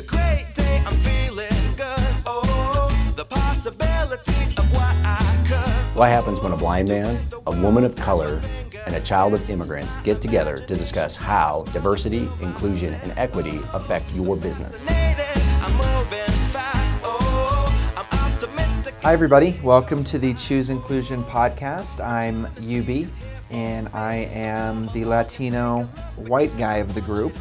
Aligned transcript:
a 0.00 0.02
great 0.02 0.46
day, 0.54 0.82
I'm 0.86 0.96
feeling 0.96 1.74
good. 1.76 2.14
Oh, 2.24 3.12
the 3.16 3.24
possibilities 3.26 4.54
of 4.56 4.72
what 4.72 4.96
I 5.04 5.44
could. 5.46 5.98
What 5.98 6.08
happens 6.08 6.40
when 6.40 6.52
a 6.52 6.56
blind 6.56 6.88
man, 6.88 7.20
a 7.46 7.60
woman 7.60 7.84
of 7.84 7.94
color, 7.96 8.40
and 8.86 8.94
a 8.94 9.00
child 9.00 9.34
of 9.34 9.50
immigrants 9.50 9.94
get 9.96 10.22
together 10.22 10.56
to 10.56 10.74
discuss 10.74 11.16
how 11.16 11.64
diversity, 11.74 12.26
inclusion, 12.40 12.94
and 12.94 13.12
equity 13.18 13.60
affect 13.74 14.10
your 14.14 14.36
business? 14.36 14.86
I'm 14.88 15.72
moving 15.72 16.34
fast. 16.48 16.98
Oh, 17.02 17.92
I'm 17.94 18.32
optimistic. 18.32 18.94
Hi, 19.02 19.12
everybody. 19.12 19.60
Welcome 19.62 20.02
to 20.04 20.18
the 20.18 20.32
Choose 20.32 20.70
Inclusion 20.70 21.22
podcast. 21.24 22.02
I'm 22.02 22.46
UB, 22.56 23.06
and 23.50 23.88
I 23.88 24.14
am 24.32 24.86
the 24.94 25.04
Latino 25.04 25.82
white 26.16 26.56
guy 26.56 26.76
of 26.76 26.94
the 26.94 27.02
group. 27.02 27.34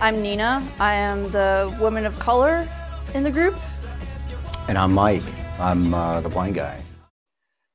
I'm 0.00 0.20
Nina. 0.20 0.66
I 0.80 0.94
am 0.94 1.30
the 1.30 1.74
woman 1.80 2.04
of 2.04 2.18
color 2.18 2.68
in 3.14 3.22
the 3.22 3.30
group. 3.30 3.56
And 4.68 4.76
I'm 4.76 4.92
Mike. 4.92 5.22
I'm 5.58 5.94
uh, 5.94 6.20
the 6.20 6.28
blind 6.28 6.56
guy. 6.56 6.82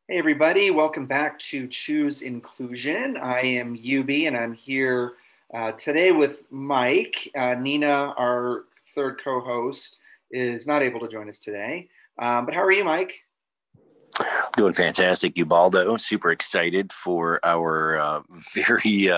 Hey, 0.08 0.18
everybody. 0.18 0.70
Welcome 0.70 1.05
back 1.05 1.40
to 1.40 1.68
Choose 1.68 2.22
Inclusion. 2.22 3.18
I 3.18 3.40
am 3.41 3.74
UB, 3.74 4.10
and 4.10 4.36
I'm 4.36 4.54
here 4.54 5.13
uh, 5.54 5.72
today 5.74 6.12
with 6.12 6.44
Mike. 6.52 7.32
Uh, 7.36 7.55
Nina, 7.55 8.13
our 8.18 8.66
third 8.94 9.22
co 9.24 9.40
host, 9.40 9.99
is 10.30 10.68
not 10.68 10.82
able 10.82 10.99
to 10.99 11.08
join 11.08 11.30
us 11.30 11.40
today. 11.40 11.88
Um, 12.18 12.46
but 12.46 12.54
how 12.54 12.62
are 12.63 12.72
you, 12.72 12.84
Mike? 12.84 13.13
Doing 14.58 14.74
fantastic, 14.74 15.38
Ubaldo. 15.38 15.96
Super 15.98 16.32
excited 16.32 16.91
for 16.91 17.40
our 17.46 17.98
uh, 17.98 18.22
very, 18.54 19.10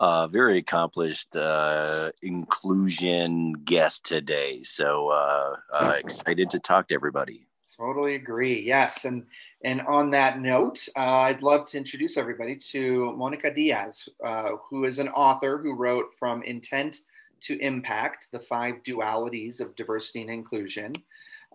uh, 0.00 0.26
very 0.26 0.58
accomplished 0.58 1.36
uh, 1.36 2.10
inclusion 2.22 3.52
guest 3.52 4.04
today. 4.04 4.62
So 4.62 5.08
uh, 5.10 5.56
uh, 5.72 5.94
excited 5.98 6.50
to 6.50 6.58
talk 6.58 6.88
to 6.88 6.94
everybody. 6.94 7.46
Totally 7.76 8.14
agree. 8.14 8.60
Yes, 8.60 9.04
and 9.04 9.24
and 9.64 9.80
on 9.82 10.10
that 10.10 10.40
note, 10.40 10.86
uh, 10.96 11.00
I'd 11.00 11.42
love 11.42 11.66
to 11.66 11.78
introduce 11.78 12.16
everybody 12.16 12.56
to 12.56 13.12
Monica 13.16 13.52
Diaz, 13.52 14.08
uh, 14.22 14.50
who 14.68 14.84
is 14.84 15.00
an 15.00 15.08
author 15.08 15.58
who 15.58 15.74
wrote 15.74 16.14
From 16.16 16.42
Intent 16.44 16.98
to 17.40 17.58
Impact: 17.58 18.28
The 18.30 18.38
Five 18.38 18.76
Dualities 18.84 19.60
of 19.60 19.74
Diversity 19.74 20.20
and 20.20 20.30
Inclusion. 20.30 20.94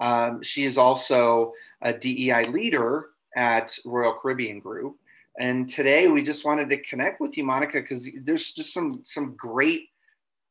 Um, 0.01 0.41
she 0.41 0.65
is 0.65 0.77
also 0.77 1.53
a 1.81 1.93
DEI 1.93 2.45
leader 2.45 3.09
at 3.35 3.77
Royal 3.85 4.13
Caribbean 4.13 4.59
Group. 4.59 4.97
And 5.37 5.69
today 5.69 6.07
we 6.07 6.21
just 6.21 6.45
wanted 6.45 6.69
to 6.69 6.77
connect 6.77 7.21
with 7.21 7.37
you, 7.37 7.43
Monica, 7.43 7.81
because 7.81 8.09
there's 8.23 8.51
just 8.51 8.73
some 8.73 9.01
some 9.03 9.35
great 9.35 9.89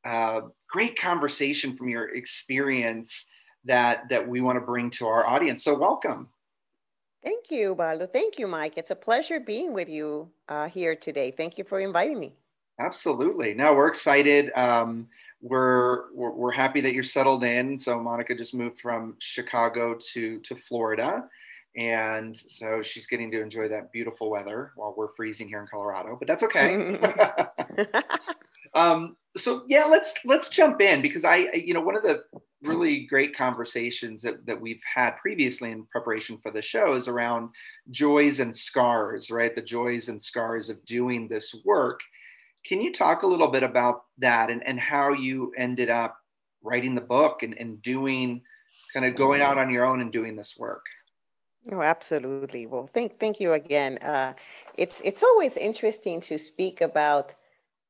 uh, 0.05 0.43
great 0.69 0.99
conversation 0.99 1.75
from 1.75 1.89
your 1.89 2.15
experience 2.15 3.27
that 3.65 4.09
that 4.09 4.27
we 4.27 4.41
want 4.41 4.57
to 4.57 4.65
bring 4.65 4.91
to 4.91 5.07
our 5.07 5.27
audience. 5.27 5.65
So 5.65 5.77
welcome. 5.77 6.29
Thank 7.23 7.51
you, 7.51 7.75
Baldo. 7.75 8.07
Thank 8.07 8.39
you, 8.39 8.47
Mike. 8.47 8.75
It's 8.77 8.93
a 8.93 8.97
pleasure 8.97 9.41
being 9.41 9.73
with 9.73 9.89
you 9.89 10.31
uh, 10.49 10.69
here 10.69 10.95
today. 10.95 11.33
Thank 11.33 11.59
you 11.59 11.65
for 11.65 11.81
inviting 11.81 12.21
me. 12.21 12.35
Absolutely. 12.81 13.55
No, 13.55 13.75
we're 13.75 13.89
excited. 13.89 14.53
Um, 14.55 15.09
we're, 15.41 16.13
we're 16.15 16.33
we're 16.33 16.53
happy 16.53 16.81
that 16.81 16.95
you're 16.95 17.03
settled 17.03 17.45
in. 17.45 17.77
So 17.77 18.01
Monica 18.01 18.35
just 18.35 18.55
moved 18.55 18.79
from 18.79 19.17
Chicago 19.19 19.97
to 20.13 20.39
to 20.41 20.55
Florida, 20.55 21.29
and 21.79 22.37
so 22.37 22.83
she's 22.83 23.07
getting 23.07 23.31
to 23.31 23.41
enjoy 23.41 23.69
that 23.69 23.93
beautiful 23.93 24.31
weather 24.31 24.73
while 24.75 24.93
we're 24.97 25.13
freezing 25.13 25.47
here 25.47 25.61
in 25.61 25.69
Colorado. 25.69 26.17
But 26.19 26.27
that's 26.27 26.43
okay. 26.43 26.99
um, 28.75 29.17
so 29.37 29.63
yeah, 29.69 29.85
let's 29.85 30.15
let's 30.25 30.49
jump 30.49 30.81
in 30.81 31.01
because 31.01 31.25
I 31.25 31.37
you 31.55 31.75
know 31.75 31.81
one 31.81 31.97
of 31.97 32.03
the 32.03 32.25
really 32.63 33.07
great 33.07 33.37
conversations 33.37 34.23
that, 34.23 34.45
that 34.45 34.61
we've 34.61 34.83
had 34.93 35.13
previously 35.19 35.71
in 35.71 35.85
preparation 35.85 36.37
for 36.39 36.51
the 36.51 36.61
show 36.61 36.97
is 36.97 37.07
around 37.07 37.51
joys 37.93 38.41
and 38.41 38.55
scars, 38.55 39.31
right? 39.31 39.55
The 39.55 39.63
joys 39.63 40.09
and 40.09 40.21
scars 40.21 40.71
of 40.71 40.85
doing 40.85 41.29
this 41.29 41.55
work. 41.65 42.01
Can 42.67 42.81
you 42.81 42.93
talk 42.93 43.23
a 43.23 43.29
little 43.29 43.47
bit 43.47 43.63
about 43.63 44.03
that 44.19 44.51
and, 44.51 44.67
and 44.67 44.81
how 44.81 45.13
you 45.13 45.53
ended 45.57 45.89
up 45.89 46.17
writing 46.61 46.97
the 46.97 47.01
book 47.01 47.45
and, 47.45 47.57
and 47.57 47.81
doing 47.81 48.43
kind 48.93 49.07
of 49.07 49.15
going 49.15 49.41
out 49.41 49.59
on 49.59 49.71
your 49.71 49.87
own 49.87 50.01
and 50.01 50.11
doing 50.11 50.35
this 50.35 50.57
work? 50.59 50.85
Oh, 51.71 51.83
absolutely. 51.83 52.67
Well, 52.67 52.89
thank 52.95 53.19
thank 53.21 53.41
you 53.41 53.53
again. 53.53 53.99
Uh, 53.99 54.35
it's 54.77 55.01
it's 55.05 55.23
always 55.23 55.57
interesting 55.57 56.21
to 56.23 56.39
speak 56.39 56.81
about 56.81 57.35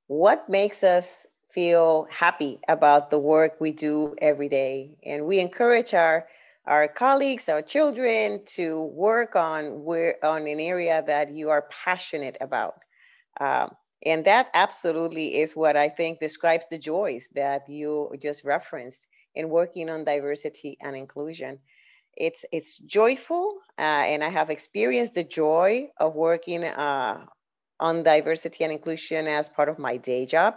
what 0.09 0.49
makes 0.49 0.83
us 0.85 1.27
feel 1.51 2.07
happy 2.11 2.61
about 2.69 3.11
the 3.11 3.19
work 3.19 3.61
we 3.61 3.73
do 3.73 4.15
every 4.21 4.49
day. 4.49 4.97
And 5.05 5.27
we 5.27 5.39
encourage 5.41 5.95
our 5.95 6.29
our 6.67 6.89
colleagues, 6.89 7.49
our 7.49 7.63
children 7.63 8.45
to 8.57 8.83
work 8.83 9.37
on 9.37 9.85
where 9.85 10.17
on 10.25 10.47
an 10.47 10.61
area 10.61 11.03
that 11.07 11.31
you 11.35 11.51
are 11.51 11.63
passionate 11.71 12.37
about. 12.41 12.83
Um, 13.41 13.75
and 14.05 14.25
that 14.25 14.49
absolutely 14.55 15.37
is 15.41 15.57
what 15.57 15.77
I 15.77 15.89
think 15.89 16.21
describes 16.21 16.67
the 16.71 16.79
joys 16.79 17.29
that 17.35 17.69
you 17.69 18.13
just 18.21 18.45
referenced 18.45 19.07
in 19.35 19.49
working 19.51 19.89
on 19.91 20.05
diversity 20.05 20.77
and 20.81 20.97
inclusion. 20.97 21.61
It's 22.19 22.45
it's 22.53 22.79
joyful, 22.79 23.61
uh, 23.79 24.05
and 24.13 24.25
I 24.25 24.29
have 24.29 24.51
experienced 24.51 25.15
the 25.15 25.25
joy 25.25 25.91
of 25.99 26.17
working 26.17 26.65
uh, 26.65 27.27
on 27.81 28.03
diversity 28.03 28.65
and 28.65 28.73
inclusion 28.73 29.29
as 29.29 29.49
part 29.49 29.69
of 29.69 29.79
my 29.79 29.97
day 29.97 30.27
job 30.27 30.57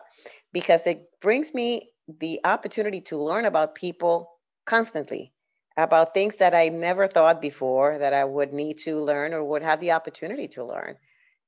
because 0.54 0.88
it 0.88 1.08
brings 1.22 1.54
me 1.54 1.92
the 2.20 2.40
opportunity 2.44 3.02
to 3.02 3.18
learn 3.18 3.46
about 3.46 3.76
people 3.76 4.32
constantly 4.66 5.34
about 5.78 6.14
things 6.14 6.38
that 6.38 6.54
I 6.56 6.70
never 6.70 7.08
thought 7.08 7.42
before 7.42 7.98
that 8.00 8.14
I 8.14 8.26
would 8.26 8.54
need 8.54 8.80
to 8.80 9.00
learn 9.00 9.34
or 9.34 9.44
would 9.44 9.64
have 9.64 9.80
the 9.80 9.92
opportunity 9.94 10.48
to 10.50 10.66
learn. 10.66 10.98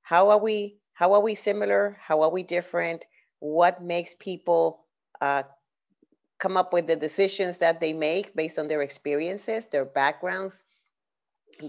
How 0.03 0.29
are 0.29 0.39
we? 0.39 0.77
How 0.93 1.13
are 1.13 1.21
we 1.21 1.35
similar? 1.35 1.97
How 2.01 2.21
are 2.21 2.29
we 2.31 2.43
different? 2.43 3.03
What 3.39 3.83
makes 3.83 4.15
people 4.19 4.85
uh, 5.21 5.43
come 6.43 6.57
up 6.57 6.73
with 6.73 6.87
the 6.87 6.97
decisions 7.07 7.57
that 7.59 7.79
they 7.79 7.93
make 7.93 8.35
based 8.35 8.59
on 8.59 8.67
their 8.67 8.81
experiences, 8.81 9.65
their 9.67 9.85
backgrounds, 9.85 10.61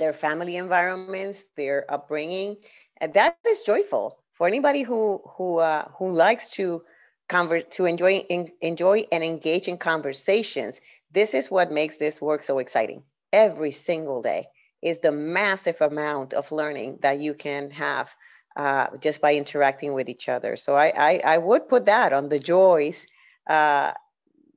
their 0.00 0.12
family 0.12 0.56
environments, 0.56 1.38
their 1.56 1.78
upbringing? 1.88 2.56
And 3.00 3.14
that 3.14 3.38
is 3.48 3.60
joyful 3.62 4.18
for 4.32 4.46
anybody 4.48 4.82
who 4.82 5.22
who 5.34 5.48
uh, 5.58 5.84
who 5.96 6.10
likes 6.10 6.46
to 6.58 6.82
convert 7.28 7.70
to 7.76 7.86
enjoy 7.86 8.14
in, 8.34 8.50
enjoy 8.60 9.06
and 9.12 9.22
engage 9.22 9.66
in 9.68 9.78
conversations. 9.78 10.80
This 11.12 11.34
is 11.34 11.50
what 11.50 11.70
makes 11.80 11.96
this 11.96 12.20
work 12.20 12.42
so 12.42 12.58
exciting. 12.58 13.00
Every 13.32 13.70
single 13.70 14.20
day 14.22 14.42
is 14.82 14.98
the 14.98 15.12
massive 15.12 15.80
amount 15.80 16.34
of 16.34 16.52
learning 16.52 16.98
that 17.02 17.18
you 17.20 17.34
can 17.34 17.70
have 17.70 18.14
uh, 18.56 18.86
just 19.06 19.20
by 19.20 19.34
interacting 19.34 19.94
with 19.94 20.08
each 20.08 20.28
other. 20.28 20.56
So 20.56 20.74
I, 20.74 20.92
I, 21.10 21.12
I 21.34 21.38
would 21.38 21.68
put 21.68 21.86
that 21.86 22.12
on 22.12 22.28
the 22.28 22.38
joys 22.38 23.06
uh, 23.48 23.92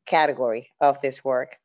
category 0.07 0.72
of 0.81 1.00
this 1.01 1.23
work 1.23 1.57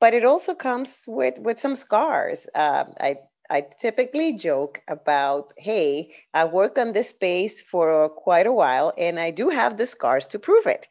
but 0.00 0.14
it 0.14 0.24
also 0.24 0.54
comes 0.54 1.04
with 1.06 1.38
with 1.38 1.58
some 1.58 1.76
scars 1.76 2.46
um, 2.54 2.92
i 3.00 3.16
I 3.50 3.62
typically 3.62 4.32
joke 4.34 4.80
about, 4.86 5.52
hey, 5.58 6.14
I 6.32 6.44
work 6.44 6.78
on 6.78 6.92
this 6.92 7.08
space 7.08 7.60
for 7.60 8.08
quite 8.08 8.46
a 8.46 8.52
while 8.52 8.94
and 8.96 9.18
I 9.18 9.32
do 9.32 9.48
have 9.48 9.76
the 9.76 9.86
scars 9.86 10.28
to 10.28 10.38
prove 10.38 10.66
it. 10.66 10.86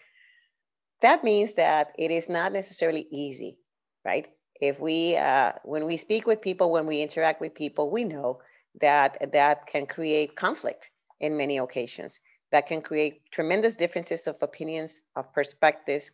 That 1.02 1.24
means 1.24 1.54
that 1.54 1.94
it 1.98 2.12
is 2.12 2.28
not 2.28 2.52
necessarily 2.52 3.08
easy, 3.10 3.58
right? 4.04 4.28
If 4.60 4.78
we, 4.78 5.16
uh, 5.16 5.54
when 5.64 5.86
we 5.86 5.96
speak 5.96 6.28
with 6.28 6.42
people, 6.42 6.70
when 6.70 6.86
we 6.86 7.02
interact 7.02 7.40
with 7.40 7.56
people, 7.56 7.90
we 7.90 8.04
know 8.04 8.42
that 8.82 9.32
that 9.32 9.68
can 9.68 9.86
create 9.86 10.36
conflict 10.36 10.90
in 11.22 11.38
many 11.38 11.60
occasions. 11.60 12.20
That 12.52 12.68
can 12.68 12.82
create 12.82 13.22
tremendous 13.32 13.76
differences 13.76 14.28
of 14.28 14.36
opinions, 14.42 15.00
of 15.16 15.32
perspectives, 15.32 16.12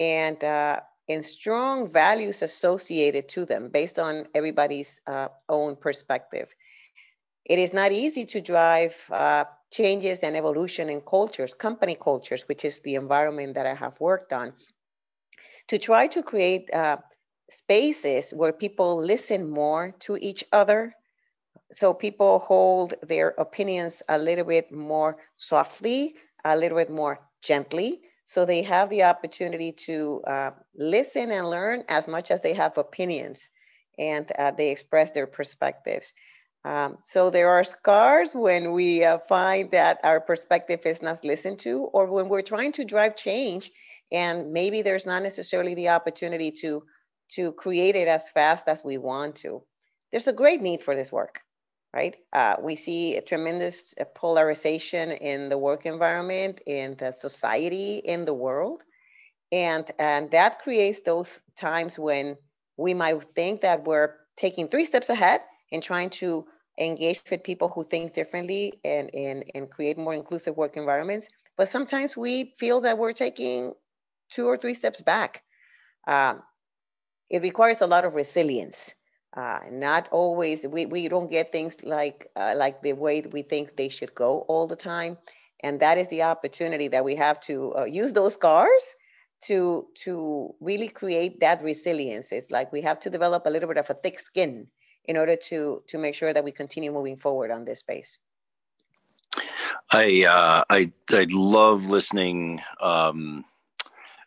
and 0.00 0.42
uh, 0.42 0.80
and 1.08 1.24
strong 1.24 1.90
values 1.90 2.42
associated 2.42 3.28
to 3.28 3.44
them 3.44 3.68
based 3.68 3.98
on 3.98 4.26
everybody's 4.34 5.00
uh, 5.06 5.28
own 5.48 5.76
perspective. 5.76 6.54
It 7.44 7.58
is 7.58 7.72
not 7.72 7.92
easy 7.92 8.24
to 8.26 8.40
drive 8.40 8.96
uh, 9.10 9.44
changes 9.72 10.20
and 10.20 10.36
evolution 10.36 10.88
in 10.88 11.00
cultures, 11.00 11.54
company 11.54 11.96
cultures, 11.96 12.42
which 12.48 12.64
is 12.64 12.80
the 12.80 12.94
environment 12.94 13.54
that 13.54 13.66
I 13.66 13.74
have 13.74 13.98
worked 14.00 14.32
on, 14.32 14.52
to 15.68 15.78
try 15.78 16.06
to 16.06 16.22
create 16.22 16.72
uh, 16.72 16.98
spaces 17.50 18.30
where 18.30 18.52
people 18.52 18.96
listen 18.96 19.50
more 19.50 19.92
to 20.00 20.16
each 20.16 20.44
other. 20.52 20.94
So 21.72 21.94
people 21.94 22.38
hold 22.38 22.94
their 23.02 23.34
opinions 23.38 24.02
a 24.08 24.18
little 24.18 24.44
bit 24.44 24.70
more 24.70 25.16
softly, 25.36 26.14
a 26.44 26.56
little 26.56 26.78
bit 26.78 26.90
more 26.90 27.18
gently, 27.42 28.02
so 28.24 28.44
they 28.44 28.62
have 28.62 28.88
the 28.90 29.04
opportunity 29.04 29.72
to 29.72 30.22
uh, 30.26 30.50
listen 30.76 31.30
and 31.30 31.50
learn 31.50 31.84
as 31.88 32.06
much 32.06 32.30
as 32.30 32.40
they 32.40 32.54
have 32.54 32.78
opinions 32.78 33.40
and 33.98 34.30
uh, 34.38 34.50
they 34.50 34.70
express 34.70 35.10
their 35.10 35.26
perspectives. 35.26 36.12
Um, 36.64 36.98
so 37.02 37.30
there 37.30 37.50
are 37.50 37.64
scars 37.64 38.32
when 38.34 38.72
we 38.72 39.04
uh, 39.04 39.18
find 39.18 39.70
that 39.72 39.98
our 40.04 40.20
perspective 40.20 40.80
is 40.86 41.02
not 41.02 41.24
listened 41.24 41.58
to 41.60 41.80
or 41.92 42.06
when 42.06 42.28
we're 42.28 42.42
trying 42.42 42.72
to 42.72 42.84
drive 42.84 43.16
change 43.16 43.72
and 44.12 44.52
maybe 44.52 44.82
there's 44.82 45.06
not 45.06 45.22
necessarily 45.22 45.74
the 45.74 45.88
opportunity 45.88 46.52
to 46.60 46.84
to 47.30 47.52
create 47.52 47.96
it 47.96 48.08
as 48.08 48.28
fast 48.30 48.68
as 48.68 48.84
we 48.84 48.98
want 48.98 49.36
to. 49.36 49.62
There's 50.10 50.28
a 50.28 50.34
great 50.34 50.60
need 50.60 50.82
for 50.82 50.94
this 50.94 51.10
work, 51.10 51.40
right? 51.94 52.16
Uh, 52.32 52.56
we 52.60 52.76
see 52.76 53.16
a 53.16 53.22
tremendous 53.22 53.94
uh, 54.00 54.04
polarization 54.14 55.10
in 55.12 55.48
the 55.48 55.58
work 55.58 55.86
environment, 55.86 56.60
in 56.66 56.96
the 56.98 57.12
society, 57.12 57.96
in 57.96 58.24
the 58.24 58.34
world. 58.34 58.82
And, 59.50 59.90
and 59.98 60.30
that 60.30 60.60
creates 60.60 61.00
those 61.00 61.40
times 61.56 61.98
when 61.98 62.36
we 62.76 62.94
might 62.94 63.22
think 63.34 63.60
that 63.60 63.84
we're 63.84 64.14
taking 64.36 64.68
three 64.68 64.86
steps 64.86 65.10
ahead 65.10 65.42
and 65.70 65.82
trying 65.82 66.10
to 66.10 66.46
engage 66.78 67.20
with 67.30 67.42
people 67.42 67.68
who 67.68 67.84
think 67.84 68.14
differently 68.14 68.80
and, 68.84 69.10
and, 69.14 69.44
and 69.54 69.70
create 69.70 69.98
more 69.98 70.14
inclusive 70.14 70.56
work 70.56 70.76
environments. 70.76 71.28
But 71.58 71.68
sometimes 71.68 72.16
we 72.16 72.54
feel 72.58 72.80
that 72.80 72.96
we're 72.96 73.12
taking 73.12 73.74
two 74.30 74.46
or 74.46 74.56
three 74.56 74.74
steps 74.74 75.02
back. 75.02 75.42
Um, 76.06 76.42
it 77.28 77.42
requires 77.42 77.82
a 77.82 77.86
lot 77.86 78.04
of 78.04 78.14
resilience. 78.14 78.94
Uh, 79.34 79.60
not 79.70 80.08
always, 80.10 80.66
we, 80.66 80.84
we 80.84 81.08
don't 81.08 81.30
get 81.30 81.52
things 81.52 81.82
like, 81.82 82.30
uh, 82.36 82.52
like 82.56 82.82
the 82.82 82.92
way 82.92 83.22
we 83.32 83.42
think 83.42 83.76
they 83.76 83.88
should 83.88 84.14
go 84.14 84.40
all 84.40 84.66
the 84.66 84.76
time. 84.76 85.16
And 85.60 85.80
that 85.80 85.96
is 85.96 86.08
the 86.08 86.22
opportunity 86.22 86.88
that 86.88 87.04
we 87.04 87.14
have 87.14 87.40
to 87.40 87.74
uh, 87.76 87.84
use 87.84 88.12
those 88.12 88.34
scars 88.34 88.94
to, 89.44 89.86
to 90.04 90.54
really 90.60 90.88
create 90.88 91.40
that 91.40 91.62
resilience. 91.62 92.30
It's 92.30 92.50
like 92.50 92.72
we 92.72 92.82
have 92.82 93.00
to 93.00 93.10
develop 93.10 93.46
a 93.46 93.50
little 93.50 93.68
bit 93.68 93.78
of 93.78 93.88
a 93.88 93.94
thick 93.94 94.18
skin 94.18 94.66
in 95.06 95.16
order 95.16 95.36
to, 95.36 95.82
to 95.86 95.98
make 95.98 96.14
sure 96.14 96.34
that 96.34 96.44
we 96.44 96.52
continue 96.52 96.92
moving 96.92 97.16
forward 97.16 97.50
on 97.50 97.64
this 97.64 97.80
space. 97.80 98.18
I 99.90 100.24
uh, 100.28 100.62
I 100.70 100.92
I 101.10 101.26
love 101.30 101.86
listening 101.86 102.60
um, 102.80 103.44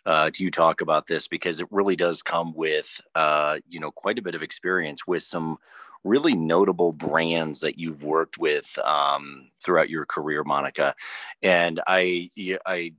uh, 0.06 0.30
to 0.32 0.44
you 0.44 0.52
talk 0.52 0.82
about 0.82 1.08
this 1.08 1.28
because 1.28 1.60
it 1.60 1.68
really 1.72 1.96
does 1.96 2.22
come 2.22 2.54
with 2.54 3.02
uh, 3.16 3.60
you 3.68 3.80
know 3.80 3.92
quite 3.92 4.20
a 4.20 4.22
bit 4.22 4.36
of 4.36 4.44
experience 4.44 5.08
with 5.08 5.24
some 5.24 5.58
really 6.04 6.36
notable 6.36 6.94
brands 6.94 7.60
that 7.62 7.80
you've 7.80 8.04
worked 8.04 8.38
with 8.38 8.78
um, 8.86 9.50
throughout 9.64 9.90
your 9.90 10.06
career, 10.06 10.44
Monica. 10.44 10.96
And 11.42 11.82
I 11.88 12.30
I 12.66 12.94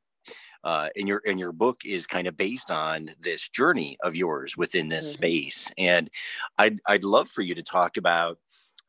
uh, 0.65 0.89
and 0.97 1.07
your 1.07 1.23
and 1.25 1.39
your 1.39 1.53
book 1.53 1.83
is 1.85 2.07
kind 2.09 2.27
of 2.27 2.37
based 2.37 2.73
on 2.73 3.11
this 3.21 3.49
journey 3.49 3.97
of 4.03 4.17
yours 4.17 4.57
within 4.57 4.89
this 4.89 5.07
mm-hmm. 5.07 5.15
space. 5.15 5.71
And 5.79 6.11
I'd 6.59 6.81
I'd 6.87 7.05
love 7.05 7.29
for 7.29 7.43
you 7.43 7.55
to 7.55 7.63
talk 7.63 7.97
about 7.97 8.39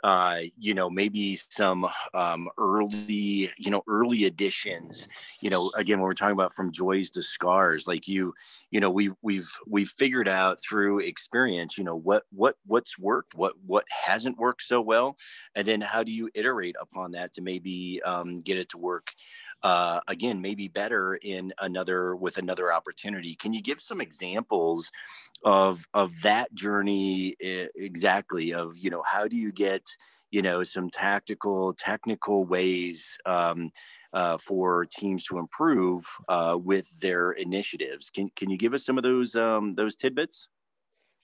uh, 0.03 0.41
you 0.57 0.73
know, 0.73 0.89
maybe 0.89 1.39
some 1.49 1.87
um, 2.13 2.49
early, 2.57 3.51
you 3.57 3.71
know, 3.71 3.83
early 3.87 4.25
additions. 4.25 5.07
You 5.41 5.49
know, 5.49 5.71
again, 5.75 5.99
when 5.99 6.05
we're 6.05 6.13
talking 6.13 6.33
about 6.33 6.53
from 6.53 6.71
joys 6.71 7.09
to 7.11 7.23
scars, 7.23 7.87
like 7.87 8.07
you, 8.07 8.33
you 8.71 8.79
know, 8.79 8.91
we 8.91 9.11
we've 9.21 9.49
we've 9.65 9.89
figured 9.89 10.27
out 10.27 10.61
through 10.61 10.99
experience, 10.99 11.77
you 11.77 11.83
know, 11.83 11.95
what 11.95 12.23
what 12.31 12.55
what's 12.65 12.97
worked, 12.97 13.33
what 13.35 13.53
what 13.65 13.85
hasn't 14.05 14.37
worked 14.37 14.61
so 14.61 14.81
well, 14.81 15.17
and 15.55 15.67
then 15.67 15.81
how 15.81 16.03
do 16.03 16.11
you 16.11 16.29
iterate 16.35 16.75
upon 16.79 17.11
that 17.11 17.33
to 17.33 17.41
maybe 17.41 18.01
um, 18.03 18.35
get 18.35 18.57
it 18.57 18.69
to 18.69 18.77
work 18.77 19.11
uh, 19.63 19.99
again 20.07 20.41
maybe 20.41 20.67
better 20.67 21.15
in 21.15 21.53
another 21.59 22.15
with 22.15 22.37
another 22.37 22.71
opportunity. 22.71 23.35
Can 23.35 23.53
you 23.53 23.61
give 23.61 23.81
some 23.81 24.01
examples 24.01 24.91
of 25.43 25.87
of 25.93 26.21
that 26.23 26.53
journey 26.53 27.35
exactly 27.39 28.53
of 28.53 28.77
you 28.77 28.89
know 28.89 29.03
how 29.05 29.27
do 29.27 29.37
you 29.37 29.51
get 29.51 29.83
you 30.31 30.41
know 30.41 30.63
some 30.63 30.89
tactical 30.89 31.73
technical 31.73 32.45
ways 32.45 33.17
um, 33.25 33.71
uh, 34.13 34.37
for 34.37 34.85
teams 34.85 35.23
to 35.25 35.37
improve 35.37 36.05
uh, 36.27 36.57
with 36.59 36.99
their 36.99 37.31
initiatives? 37.31 38.09
Can, 38.09 38.29
can 38.35 38.49
you 38.49 38.57
give 38.57 38.73
us 38.73 38.85
some 38.85 38.97
of 38.97 39.03
those 39.03 39.35
um, 39.35 39.75
those 39.75 39.95
tidbits? 39.95 40.47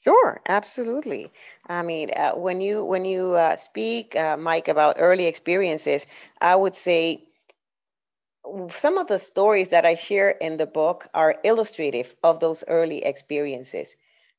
Sure, 0.03 0.41
absolutely. 0.49 1.31
I 1.67 1.81
mean, 1.81 2.11
uh, 2.13 2.33
when 2.33 2.59
you 2.59 2.83
when 2.83 3.05
you 3.05 3.33
uh, 3.35 3.55
speak, 3.55 4.15
uh, 4.17 4.35
Mike, 4.35 4.67
about 4.67 4.97
early 4.99 5.27
experiences, 5.27 6.05
I 6.41 6.55
would 6.57 6.75
say 6.75 7.23
some 8.75 8.97
of 8.97 9.07
the 9.07 9.19
stories 9.19 9.69
that 9.69 9.85
I 9.85 9.95
share 9.95 10.31
in 10.31 10.57
the 10.57 10.65
book 10.65 11.07
are 11.13 11.39
illustrative 11.43 12.15
of 12.23 12.39
those 12.39 12.63
early 12.67 13.03
experiences, 13.03 13.95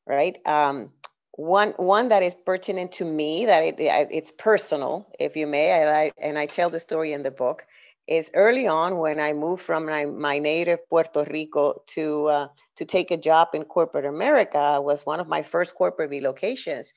right? 0.06 0.38
Um, 0.46 0.90
one 1.32 1.70
one 1.76 2.08
that 2.10 2.22
is 2.22 2.34
pertinent 2.34 2.92
to 2.92 3.04
me, 3.04 3.46
that 3.46 3.64
it, 3.64 3.74
it's 3.78 4.30
personal, 4.30 5.08
if 5.18 5.36
you 5.36 5.46
may, 5.46 5.70
and 5.70 5.90
I, 5.90 6.12
and 6.18 6.38
I 6.38 6.46
tell 6.46 6.70
the 6.70 6.78
story 6.78 7.12
in 7.12 7.22
the 7.22 7.30
book, 7.30 7.66
is 8.06 8.30
early 8.34 8.66
on 8.66 8.98
when 8.98 9.18
I 9.18 9.32
moved 9.32 9.62
from 9.62 9.86
my, 9.86 10.04
my 10.04 10.38
native 10.38 10.88
Puerto 10.88 11.26
Rico 11.28 11.82
to 11.88 12.26
uh, 12.26 12.48
to 12.76 12.84
take 12.84 13.10
a 13.10 13.16
job 13.16 13.48
in 13.54 13.64
corporate 13.64 14.04
America 14.04 14.80
was 14.80 15.06
one 15.06 15.20
of 15.20 15.28
my 15.28 15.42
first 15.42 15.74
corporate 15.74 16.10
relocations. 16.10 16.92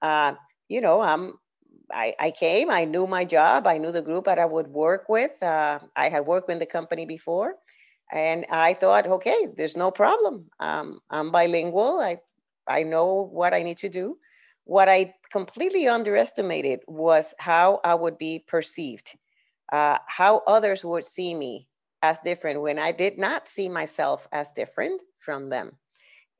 Uh, 0.00 0.34
you 0.68 0.80
know, 0.80 1.00
I'm 1.02 1.34
I, 1.92 2.14
I 2.18 2.30
came, 2.30 2.70
I 2.70 2.84
knew 2.84 3.06
my 3.06 3.24
job, 3.24 3.66
I 3.66 3.78
knew 3.78 3.92
the 3.92 4.02
group 4.02 4.24
that 4.24 4.38
I 4.38 4.44
would 4.44 4.68
work 4.68 5.08
with. 5.08 5.42
Uh, 5.42 5.80
I 5.94 6.08
had 6.08 6.26
worked 6.26 6.48
with 6.48 6.58
the 6.58 6.66
company 6.66 7.06
before. 7.06 7.54
And 8.12 8.44
I 8.50 8.74
thought, 8.74 9.06
okay, 9.06 9.48
there's 9.56 9.76
no 9.76 9.90
problem. 9.90 10.50
Um, 10.60 11.00
I'm 11.10 11.30
bilingual. 11.30 11.98
I, 11.98 12.18
I 12.66 12.82
know 12.82 13.28
what 13.32 13.54
I 13.54 13.62
need 13.62 13.78
to 13.78 13.88
do. 13.88 14.18
What 14.64 14.88
I 14.88 15.14
completely 15.30 15.88
underestimated 15.88 16.80
was 16.86 17.34
how 17.38 17.80
I 17.84 17.94
would 17.94 18.18
be 18.18 18.44
perceived, 18.46 19.16
uh, 19.72 19.98
how 20.06 20.42
others 20.46 20.84
would 20.84 21.06
see 21.06 21.34
me 21.34 21.68
as 22.02 22.18
different 22.20 22.60
when 22.60 22.78
I 22.78 22.92
did 22.92 23.18
not 23.18 23.48
see 23.48 23.68
myself 23.68 24.28
as 24.30 24.52
different 24.52 25.00
from 25.20 25.48
them. 25.48 25.72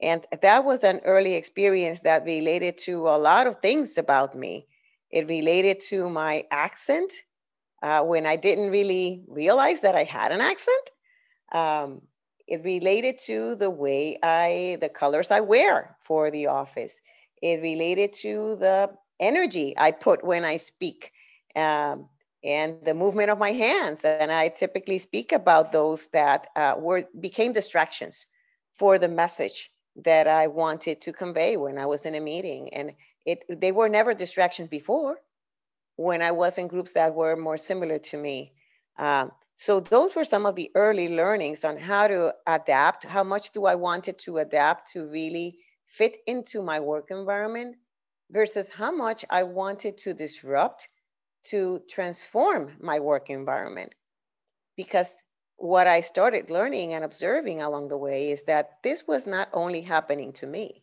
And 0.00 0.26
that 0.42 0.64
was 0.64 0.84
an 0.84 1.00
early 1.04 1.34
experience 1.34 2.00
that 2.00 2.24
related 2.24 2.76
to 2.78 3.08
a 3.08 3.18
lot 3.18 3.46
of 3.46 3.60
things 3.60 3.96
about 3.96 4.36
me 4.36 4.66
it 5.12 5.28
related 5.28 5.80
to 5.80 6.08
my 6.08 6.46
accent 6.50 7.12
uh, 7.82 8.02
when 8.02 8.26
I 8.26 8.36
didn't 8.36 8.70
really 8.70 9.22
realize 9.28 9.80
that 9.82 9.94
I 9.94 10.04
had 10.04 10.32
an 10.32 10.40
accent. 10.40 10.90
Um, 11.52 12.02
it 12.48 12.64
related 12.64 13.18
to 13.26 13.54
the 13.56 13.70
way 13.70 14.18
I, 14.22 14.78
the 14.80 14.88
colors 14.88 15.30
I 15.30 15.40
wear 15.40 15.96
for 16.02 16.30
the 16.30 16.46
office. 16.46 17.00
It 17.42 17.60
related 17.60 18.12
to 18.14 18.56
the 18.56 18.90
energy 19.20 19.74
I 19.76 19.90
put 19.90 20.24
when 20.24 20.44
I 20.44 20.56
speak 20.56 21.12
um, 21.54 22.08
and 22.44 22.84
the 22.84 22.94
movement 22.94 23.30
of 23.30 23.38
my 23.38 23.52
hands. 23.52 24.04
And 24.04 24.32
I 24.32 24.48
typically 24.48 24.98
speak 24.98 25.32
about 25.32 25.72
those 25.72 26.08
that 26.08 26.48
uh, 26.56 26.74
were 26.78 27.04
became 27.20 27.52
distractions 27.52 28.26
for 28.78 28.98
the 28.98 29.08
message 29.08 29.70
that 29.96 30.26
I 30.26 30.46
wanted 30.46 31.00
to 31.02 31.12
convey 31.12 31.56
when 31.56 31.78
I 31.78 31.86
was 31.86 32.06
in 32.06 32.14
a 32.14 32.20
meeting. 32.20 32.72
And 32.74 32.92
it 33.24 33.44
they 33.48 33.72
were 33.72 33.88
never 33.88 34.14
distractions 34.14 34.68
before 34.68 35.18
when 35.96 36.22
I 36.22 36.32
was 36.32 36.58
in 36.58 36.68
groups 36.68 36.92
that 36.92 37.14
were 37.14 37.36
more 37.36 37.58
similar 37.58 37.98
to 37.98 38.16
me. 38.16 38.52
Um, 38.98 39.32
so 39.56 39.80
those 39.80 40.14
were 40.14 40.24
some 40.24 40.46
of 40.46 40.56
the 40.56 40.70
early 40.74 41.08
learnings 41.08 41.64
on 41.64 41.76
how 41.76 42.06
to 42.08 42.34
adapt. 42.46 43.04
How 43.04 43.22
much 43.22 43.52
do 43.52 43.66
I 43.66 43.74
wanted 43.74 44.18
to 44.20 44.38
adapt 44.38 44.92
to 44.92 45.06
really 45.06 45.58
fit 45.86 46.16
into 46.26 46.62
my 46.62 46.80
work 46.80 47.10
environment 47.10 47.76
versus 48.30 48.70
how 48.70 48.90
much 48.90 49.24
I 49.28 49.42
wanted 49.42 49.98
to 49.98 50.14
disrupt 50.14 50.88
to 51.44 51.82
transform 51.88 52.72
my 52.80 52.98
work 53.00 53.30
environment. 53.30 53.94
Because 54.76 55.22
what 55.56 55.86
I 55.86 56.00
started 56.00 56.50
learning 56.50 56.94
and 56.94 57.04
observing 57.04 57.60
along 57.60 57.88
the 57.88 57.96
way 57.96 58.30
is 58.32 58.44
that 58.44 58.82
this 58.82 59.06
was 59.06 59.26
not 59.26 59.48
only 59.52 59.82
happening 59.82 60.32
to 60.34 60.46
me, 60.46 60.82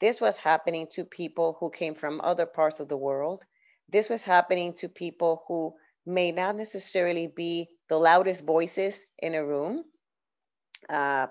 this 0.00 0.20
was 0.20 0.38
happening 0.38 0.86
to 0.92 1.04
people 1.04 1.56
who 1.60 1.70
came 1.70 1.94
from 1.94 2.20
other 2.22 2.46
parts 2.46 2.80
of 2.80 2.88
the 2.88 2.96
world. 2.96 3.44
This 3.88 4.08
was 4.08 4.22
happening 4.22 4.72
to 4.74 4.88
people 4.88 5.44
who 5.46 5.74
may 6.06 6.32
not 6.32 6.56
necessarily 6.56 7.26
be 7.26 7.68
the 7.88 7.98
loudest 7.98 8.44
voices 8.44 9.04
in 9.18 9.34
a 9.34 9.44
room. 9.44 9.84
Uh, 10.88 11.26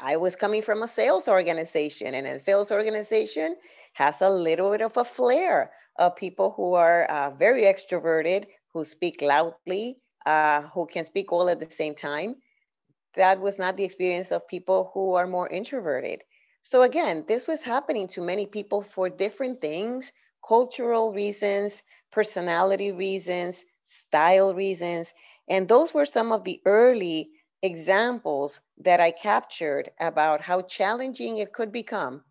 I 0.00 0.16
was 0.16 0.36
coming 0.36 0.62
from 0.62 0.82
a 0.82 0.88
sales 0.88 1.28
organization, 1.28 2.14
and 2.14 2.26
a 2.26 2.40
sales 2.40 2.72
organization 2.72 3.56
has 3.92 4.20
a 4.20 4.30
little 4.30 4.70
bit 4.70 4.80
of 4.80 4.96
a 4.96 5.04
flair 5.04 5.70
of 5.96 6.16
people 6.16 6.52
who 6.56 6.74
are 6.74 7.04
uh, 7.04 7.30
very 7.30 7.62
extroverted, 7.62 8.46
who 8.72 8.84
speak 8.84 9.20
loudly, 9.20 9.98
uh, 10.26 10.62
who 10.62 10.86
can 10.86 11.04
speak 11.04 11.30
all 11.30 11.48
at 11.48 11.60
the 11.60 11.70
same 11.70 11.94
time. 11.94 12.36
That 13.14 13.40
was 13.40 13.58
not 13.58 13.76
the 13.76 13.84
experience 13.84 14.32
of 14.32 14.48
people 14.48 14.90
who 14.94 15.14
are 15.14 15.26
more 15.26 15.48
introverted. 15.48 16.24
So 16.64 16.82
again, 16.82 17.24
this 17.26 17.48
was 17.48 17.60
happening 17.60 18.06
to 18.08 18.22
many 18.22 18.46
people 18.46 18.82
for 18.82 19.08
different 19.08 19.60
things, 19.60 20.12
cultural 20.46 21.12
reasons, 21.12 21.82
personality 22.12 22.92
reasons, 22.92 23.64
style 23.84 24.54
reasons. 24.54 25.12
And 25.48 25.68
those 25.68 25.92
were 25.92 26.06
some 26.06 26.30
of 26.32 26.44
the 26.44 26.62
early 26.64 27.30
examples 27.62 28.60
that 28.78 29.00
I 29.00 29.10
captured 29.10 29.90
about 30.00 30.40
how 30.40 30.62
challenging 30.62 31.38
it 31.38 31.52
could 31.52 31.72
become 31.72 32.22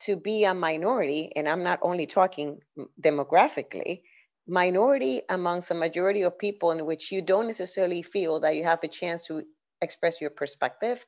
to 0.00 0.16
be 0.16 0.44
a 0.44 0.54
minority. 0.54 1.32
And 1.34 1.48
I'm 1.48 1.64
not 1.64 1.80
only 1.82 2.06
talking 2.06 2.60
demographically, 3.00 4.02
minority 4.46 5.22
amongst 5.28 5.70
a 5.72 5.74
majority 5.74 6.22
of 6.22 6.38
people 6.38 6.70
in 6.70 6.86
which 6.86 7.10
you 7.10 7.22
don't 7.22 7.48
necessarily 7.48 8.02
feel 8.02 8.38
that 8.40 8.54
you 8.54 8.62
have 8.64 8.84
a 8.84 8.88
chance 8.88 9.26
to 9.26 9.42
express 9.82 10.20
your 10.20 10.30
perspective 10.30 11.04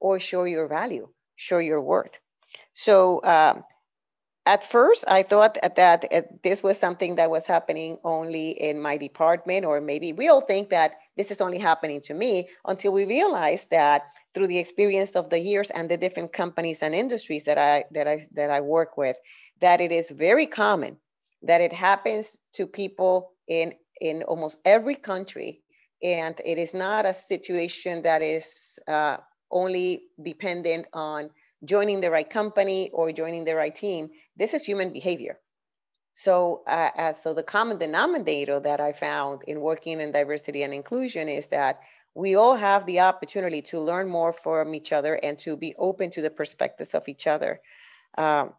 or 0.00 0.20
show 0.20 0.44
your 0.44 0.68
value, 0.68 1.08
show 1.36 1.58
your 1.58 1.80
worth. 1.80 2.20
So 2.72 3.22
um, 3.24 3.64
at 4.46 4.62
first, 4.62 5.04
I 5.08 5.22
thought 5.22 5.58
that 5.76 6.42
this 6.42 6.62
was 6.62 6.78
something 6.78 7.16
that 7.16 7.30
was 7.30 7.46
happening 7.46 7.98
only 8.04 8.50
in 8.50 8.80
my 8.80 8.96
department, 8.96 9.64
or 9.64 9.80
maybe 9.80 10.12
we 10.12 10.28
all 10.28 10.40
think 10.40 10.70
that 10.70 10.98
this 11.16 11.30
is 11.30 11.40
only 11.40 11.58
happening 11.58 12.00
to 12.02 12.14
me 12.14 12.48
until 12.64 12.92
we 12.92 13.04
realize 13.06 13.66
that 13.70 14.02
through 14.34 14.46
the 14.46 14.58
experience 14.58 15.16
of 15.16 15.30
the 15.30 15.38
years 15.38 15.70
and 15.70 15.90
the 15.90 15.96
different 15.96 16.32
companies 16.32 16.80
and 16.82 16.94
industries 16.94 17.44
that 17.44 17.58
I 17.58 17.84
that 17.90 18.06
I 18.06 18.26
that 18.32 18.50
I 18.50 18.60
work 18.60 18.96
with, 18.96 19.18
that 19.60 19.80
it 19.80 19.90
is 19.90 20.08
very 20.10 20.46
common 20.46 20.96
that 21.42 21.60
it 21.60 21.72
happens 21.72 22.36
to 22.54 22.66
people 22.66 23.32
in 23.48 23.74
in 24.00 24.22
almost 24.24 24.60
every 24.64 24.94
country, 24.94 25.62
and 26.02 26.40
it 26.44 26.58
is 26.58 26.74
not 26.74 27.06
a 27.06 27.14
situation 27.14 28.02
that 28.02 28.22
is 28.22 28.78
uh, 28.86 29.16
only 29.50 30.04
dependent 30.22 30.86
on 30.92 31.30
joining 31.66 32.00
the 32.00 32.10
right 32.10 32.28
company 32.28 32.90
or 32.92 33.12
joining 33.12 33.44
the 33.44 33.54
right 33.54 33.74
team. 33.74 34.10
This 34.36 34.54
is 34.54 34.64
human 34.64 34.92
behavior. 34.92 35.38
So, 36.14 36.62
uh, 36.66 36.90
uh, 36.96 37.14
so 37.14 37.34
the 37.34 37.42
common 37.42 37.76
denominator 37.78 38.58
that 38.60 38.80
I 38.80 38.92
found 38.92 39.42
in 39.46 39.60
working 39.60 40.00
in 40.00 40.12
diversity 40.12 40.62
and 40.62 40.72
inclusion 40.72 41.28
is 41.28 41.48
that 41.48 41.80
we 42.14 42.36
all 42.36 42.54
have 42.54 42.86
the 42.86 43.00
opportunity 43.00 43.60
to 43.60 43.78
learn 43.80 44.08
more 44.08 44.32
from 44.32 44.74
each 44.74 44.92
other 44.92 45.14
and 45.22 45.38
to 45.40 45.58
be 45.58 45.74
open 45.76 46.10
to 46.12 46.22
the 46.22 46.30
perspectives 46.30 46.94
of 46.94 47.06
each 47.08 47.26
other. 47.26 47.60
Um, 48.16 48.54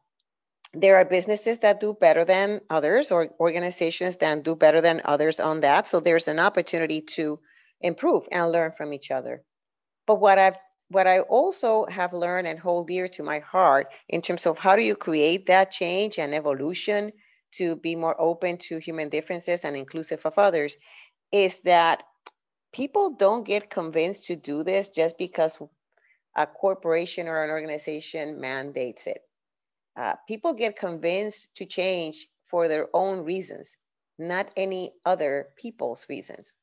there 0.73 0.97
are 0.97 1.05
businesses 1.05 1.57
that 1.59 1.79
do 1.79 1.95
better 1.99 2.23
than 2.23 2.61
others 2.69 3.09
or 3.09 3.29
organizations 3.39 4.17
that 4.17 4.43
do 4.43 4.55
better 4.55 4.79
than 4.79 5.01
others 5.03 5.39
on 5.39 5.61
that. 5.61 5.87
So 5.87 5.99
there's 5.99 6.27
an 6.27 6.39
opportunity 6.39 7.01
to 7.15 7.39
improve 7.81 8.27
and 8.31 8.51
learn 8.51 8.73
from 8.77 8.93
each 8.93 9.09
other. 9.09 9.43
But 10.05 10.19
what 10.19 10.37
I've 10.37 10.59
what 10.89 11.07
I 11.07 11.19
also 11.19 11.85
have 11.85 12.13
learned 12.13 12.47
and 12.47 12.59
hold 12.59 12.87
dear 12.87 13.07
to 13.09 13.23
my 13.23 13.39
heart 13.39 13.91
in 14.07 14.21
terms 14.21 14.45
of 14.45 14.57
how 14.57 14.75
do 14.75 14.83
you 14.83 14.95
create 14.95 15.47
that 15.47 15.71
change 15.71 16.17
and 16.17 16.33
evolution 16.33 17.11
to 17.53 17.75
be 17.75 17.95
more 17.95 18.15
open 18.19 18.57
to 18.57 18.77
human 18.77 19.09
differences 19.09 19.65
and 19.65 19.75
inclusive 19.75 20.25
of 20.25 20.37
others 20.37 20.77
is 21.31 21.59
that 21.61 22.03
people 22.73 23.11
don't 23.11 23.45
get 23.45 23.69
convinced 23.69 24.25
to 24.25 24.35
do 24.35 24.63
this 24.63 24.89
just 24.89 25.17
because 25.17 25.57
a 26.35 26.45
corporation 26.45 27.27
or 27.27 27.43
an 27.43 27.49
organization 27.49 28.39
mandates 28.39 29.07
it. 29.07 29.21
Uh, 29.97 30.13
people 30.27 30.53
get 30.53 30.77
convinced 30.77 31.53
to 31.55 31.65
change 31.65 32.27
for 32.45 32.67
their 32.67 32.87
own 32.93 33.25
reasons, 33.25 33.75
not 34.19 34.51
any 34.55 34.93
other 35.05 35.49
people's 35.57 36.05
reasons. 36.07 36.53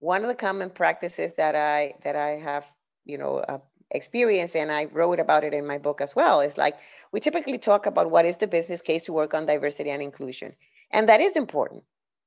One 0.00 0.22
of 0.22 0.28
the 0.28 0.34
common 0.34 0.70
practices 0.70 1.32
that 1.36 1.54
I 1.54 1.94
that 2.02 2.16
I 2.16 2.30
have 2.30 2.64
you 3.08 3.18
know 3.18 3.38
uh, 3.38 3.58
experience 3.90 4.54
and 4.54 4.72
i 4.72 4.84
wrote 4.86 5.20
about 5.20 5.44
it 5.44 5.54
in 5.54 5.66
my 5.66 5.78
book 5.78 6.00
as 6.02 6.14
well. 6.16 6.40
It's 6.40 6.58
like 6.58 6.78
we 7.12 7.20
typically 7.20 7.58
talk 7.58 7.86
about 7.86 8.10
what 8.10 8.26
is 8.26 8.38
the 8.38 8.46
business 8.46 8.82
case 8.82 9.06
to 9.06 9.14
work 9.14 9.34
on 9.34 9.46
diversity 9.46 9.90
and 9.90 10.02
inclusion. 10.02 10.54
And 10.92 11.08
that 11.08 11.20
is 11.20 11.36
important. 11.36 11.84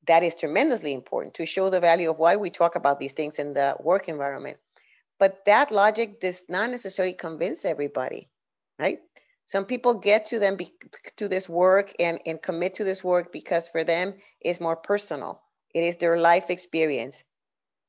That 0.07 0.23
is 0.23 0.35
tremendously 0.35 0.93
important 0.93 1.35
to 1.35 1.45
show 1.45 1.69
the 1.69 1.79
value 1.79 2.09
of 2.11 2.19
why 2.19 2.35
we 2.37 2.49
talk 2.49 2.75
about 2.75 2.99
these 2.99 3.13
things 3.13 3.39
in 3.39 3.53
the 3.53 3.77
work 3.79 4.09
environment. 4.09 4.57
But 5.19 5.45
that 5.45 5.71
logic 5.71 6.19
does 6.19 6.43
not 6.49 6.71
necessarily 6.71 7.13
convince 7.13 7.65
everybody 7.65 8.29
right? 8.79 8.99
Some 9.45 9.65
people 9.65 9.93
get 9.95 10.25
to 10.27 10.39
them 10.39 10.55
be, 10.57 10.73
to 11.17 11.27
this 11.27 11.47
work 11.49 11.93
and, 11.99 12.19
and 12.25 12.41
commit 12.41 12.75
to 12.75 12.83
this 12.83 13.03
work 13.03 13.31
because 13.31 13.67
for 13.67 13.83
them 13.83 14.15
it's 14.41 14.61
more 14.61 14.75
personal. 14.75 15.41
It 15.73 15.83
is 15.83 15.97
their 15.97 16.19
life 16.19 16.49
experience 16.49 17.23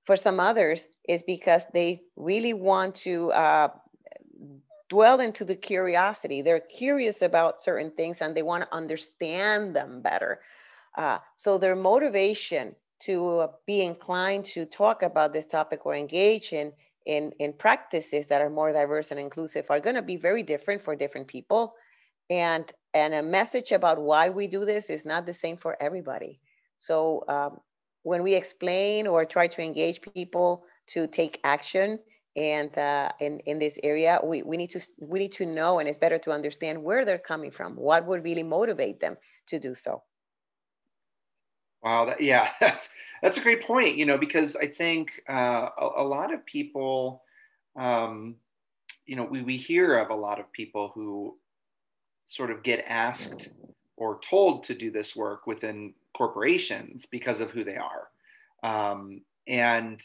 for 0.05 0.17
some 0.17 0.41
others 0.41 0.87
is 1.09 1.23
because 1.23 1.65
they 1.73 2.03
really 2.17 2.55
want 2.55 2.95
to 2.97 3.31
uh, 3.33 3.69
dwell 4.89 5.21
into 5.21 5.45
the 5.45 5.57
curiosity. 5.57 6.43
They're 6.43 6.61
curious 6.61 7.23
about 7.23 7.61
certain 7.61 7.93
things 7.93 8.19
and 8.21 8.37
they 8.37 8.43
want 8.43 8.65
to 8.65 8.75
understand 8.75 9.75
them 9.75 10.03
better. 10.03 10.41
Uh, 10.97 11.19
so 11.37 11.57
their 11.57 11.77
motivation 11.77 12.75
to 13.01 13.39
uh, 13.39 13.49
be 13.67 13.83
inclined 13.83 14.45
to 14.45 14.67
talk 14.67 15.03
about 15.03 15.33
this 15.33 15.47
topic 15.47 15.87
or 15.87 15.95
engage 15.95 16.53
in, 16.53 16.73
in, 17.07 17.33
in 17.39 17.53
practices 17.53 18.27
that 18.27 18.43
are 18.43 18.51
more 18.51 18.73
diverse 18.73 19.11
and 19.11 19.19
inclusive 19.19 19.71
are 19.71 19.81
going 19.81 19.97
to 19.97 20.03
be 20.03 20.17
very 20.17 20.43
different 20.43 20.83
for 20.83 20.95
different 20.95 21.27
people. 21.27 21.75
And, 22.29 22.71
and 22.93 23.15
a 23.15 23.23
message 23.23 23.73
about 23.73 24.01
why 24.01 24.29
we 24.29 24.47
do 24.47 24.65
this 24.65 24.91
is 24.91 25.05
not 25.05 25.27
the 25.27 25.33
same 25.33 25.57
for 25.57 25.77
everybody. 25.81 26.41
So 26.79 27.25
um, 27.29 27.61
when 28.03 28.23
we 28.23 28.35
explain 28.35 29.07
or 29.07 29.25
try 29.25 29.47
to 29.47 29.63
engage 29.63 30.01
people 30.01 30.65
to 30.89 31.07
take 31.07 31.41
action 31.45 31.99
and 32.35 32.77
uh, 32.79 33.11
in, 33.21 33.41
in 33.41 33.59
this 33.59 33.79
area 33.83 34.19
we, 34.25 34.43
we 34.43 34.57
need 34.57 34.71
to 34.71 34.81
we 34.99 35.19
need 35.19 35.33
to 35.33 35.47
know 35.47 35.79
and 35.79 35.89
it's 35.89 35.99
better 35.99 36.19
to 36.19 36.31
understand 36.31 36.83
where 36.83 37.05
they're 37.05 37.19
coming 37.19 37.51
from 37.51 37.75
what 37.77 38.07
would 38.07 38.25
really 38.25 38.43
motivate 38.43 39.01
them 39.01 39.17
to 39.47 39.59
do 39.59 39.75
so. 39.75 40.03
Wow 41.83 42.07
that, 42.07 42.21
yeah 42.21 42.51
that's 42.61 42.89
that's 43.23 43.37
a 43.37 43.41
great 43.41 43.63
point 43.63 43.97
you 43.97 44.07
know 44.07 44.19
because 44.19 44.57
i 44.57 44.67
think 44.67 45.11
uh, 45.29 45.69
a, 45.79 45.89
a, 45.99 46.05
lot 46.05 46.33
of 46.33 46.45
people 46.47 47.23
um, 47.77 48.37
you 49.07 49.17
know 49.17 49.25
we, 49.25 49.43
we 49.43 49.57
hear 49.57 49.97
of 49.99 50.11
a 50.11 50.15
lot 50.15 50.41
of 50.41 50.51
people 50.53 50.93
who 50.95 51.37
sort 52.25 52.51
of 52.51 52.63
get 52.63 52.85
asked 52.87 53.51
or 53.97 54.21
told 54.21 54.65
to 54.65 54.75
do 54.75 54.91
this 54.91 55.15
work 55.15 55.47
within 55.47 55.95
corporations 56.17 57.07
because 57.07 57.41
of 57.41 57.51
who 57.51 57.65
they 57.65 57.77
are. 57.77 58.09
Um, 58.63 59.23
and 59.47 60.01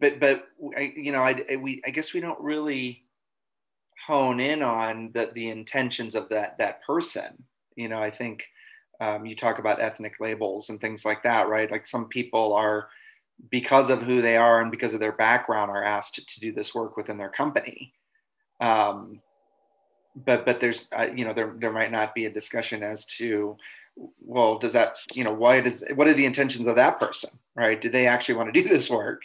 but 0.00 0.20
but 0.20 0.46
you 0.96 1.12
know 1.12 1.20
I, 1.20 1.44
I, 1.50 1.56
we 1.56 1.82
I 1.86 1.90
guess 1.90 2.14
we 2.14 2.20
don't 2.20 2.40
really 2.40 3.04
hone 4.06 4.40
in 4.40 4.62
on 4.62 5.10
the 5.14 5.30
the 5.34 5.48
intentions 5.48 6.14
of 6.14 6.28
that 6.30 6.56
that 6.58 6.82
person. 6.84 7.42
You 7.76 7.88
know 7.88 8.00
I 8.00 8.10
think 8.10 8.44
um, 9.00 9.26
you 9.26 9.34
talk 9.34 9.58
about 9.58 9.82
ethnic 9.82 10.20
labels 10.20 10.70
and 10.70 10.80
things 10.80 11.04
like 11.04 11.22
that, 11.24 11.48
right? 11.48 11.70
Like 11.70 11.86
some 11.86 12.06
people 12.08 12.52
are 12.54 12.88
because 13.50 13.90
of 13.90 14.02
who 14.02 14.22
they 14.22 14.36
are 14.36 14.62
and 14.62 14.70
because 14.70 14.94
of 14.94 15.00
their 15.00 15.12
background 15.12 15.70
are 15.70 15.82
asked 15.82 16.14
to, 16.14 16.26
to 16.26 16.40
do 16.40 16.52
this 16.52 16.74
work 16.74 16.96
within 16.96 17.18
their 17.18 17.28
company. 17.28 17.92
Um, 18.60 19.20
but 20.14 20.44
but 20.44 20.60
there's 20.60 20.88
uh, 20.92 21.08
you 21.14 21.24
know 21.24 21.32
there 21.32 21.54
there 21.58 21.72
might 21.72 21.92
not 21.92 22.14
be 22.14 22.26
a 22.26 22.30
discussion 22.30 22.82
as 22.82 23.06
to 23.06 23.56
well, 24.20 24.58
does 24.58 24.72
that, 24.72 24.96
you 25.12 25.24
know, 25.24 25.32
why 25.32 25.60
does, 25.60 25.82
what 25.94 26.08
are 26.08 26.14
the 26.14 26.26
intentions 26.26 26.66
of 26.66 26.76
that 26.76 26.98
person, 26.98 27.30
right? 27.54 27.80
Do 27.80 27.88
they 27.88 28.06
actually 28.06 28.36
want 28.36 28.52
to 28.52 28.62
do 28.62 28.68
this 28.68 28.90
work? 28.90 29.22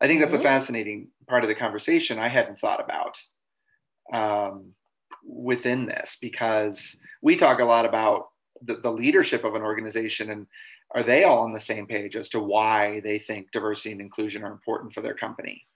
I 0.00 0.06
think 0.06 0.20
that's 0.20 0.32
mm-hmm. 0.32 0.40
a 0.40 0.44
fascinating 0.44 1.08
part 1.28 1.44
of 1.44 1.48
the 1.48 1.54
conversation 1.54 2.18
I 2.18 2.28
hadn't 2.28 2.58
thought 2.58 2.82
about 2.82 3.20
um, 4.12 4.72
within 5.24 5.86
this 5.86 6.18
because 6.20 7.00
we 7.22 7.36
talk 7.36 7.60
a 7.60 7.64
lot 7.64 7.84
about 7.84 8.28
the, 8.62 8.76
the 8.76 8.90
leadership 8.90 9.44
of 9.44 9.54
an 9.54 9.62
organization 9.62 10.30
and 10.30 10.46
are 10.94 11.02
they 11.02 11.24
all 11.24 11.40
on 11.40 11.52
the 11.52 11.60
same 11.60 11.86
page 11.86 12.16
as 12.16 12.30
to 12.30 12.40
why 12.40 13.00
they 13.00 13.18
think 13.18 13.50
diversity 13.50 13.92
and 13.92 14.00
inclusion 14.00 14.42
are 14.42 14.52
important 14.52 14.94
for 14.94 15.02
their 15.02 15.14
company? 15.14 15.66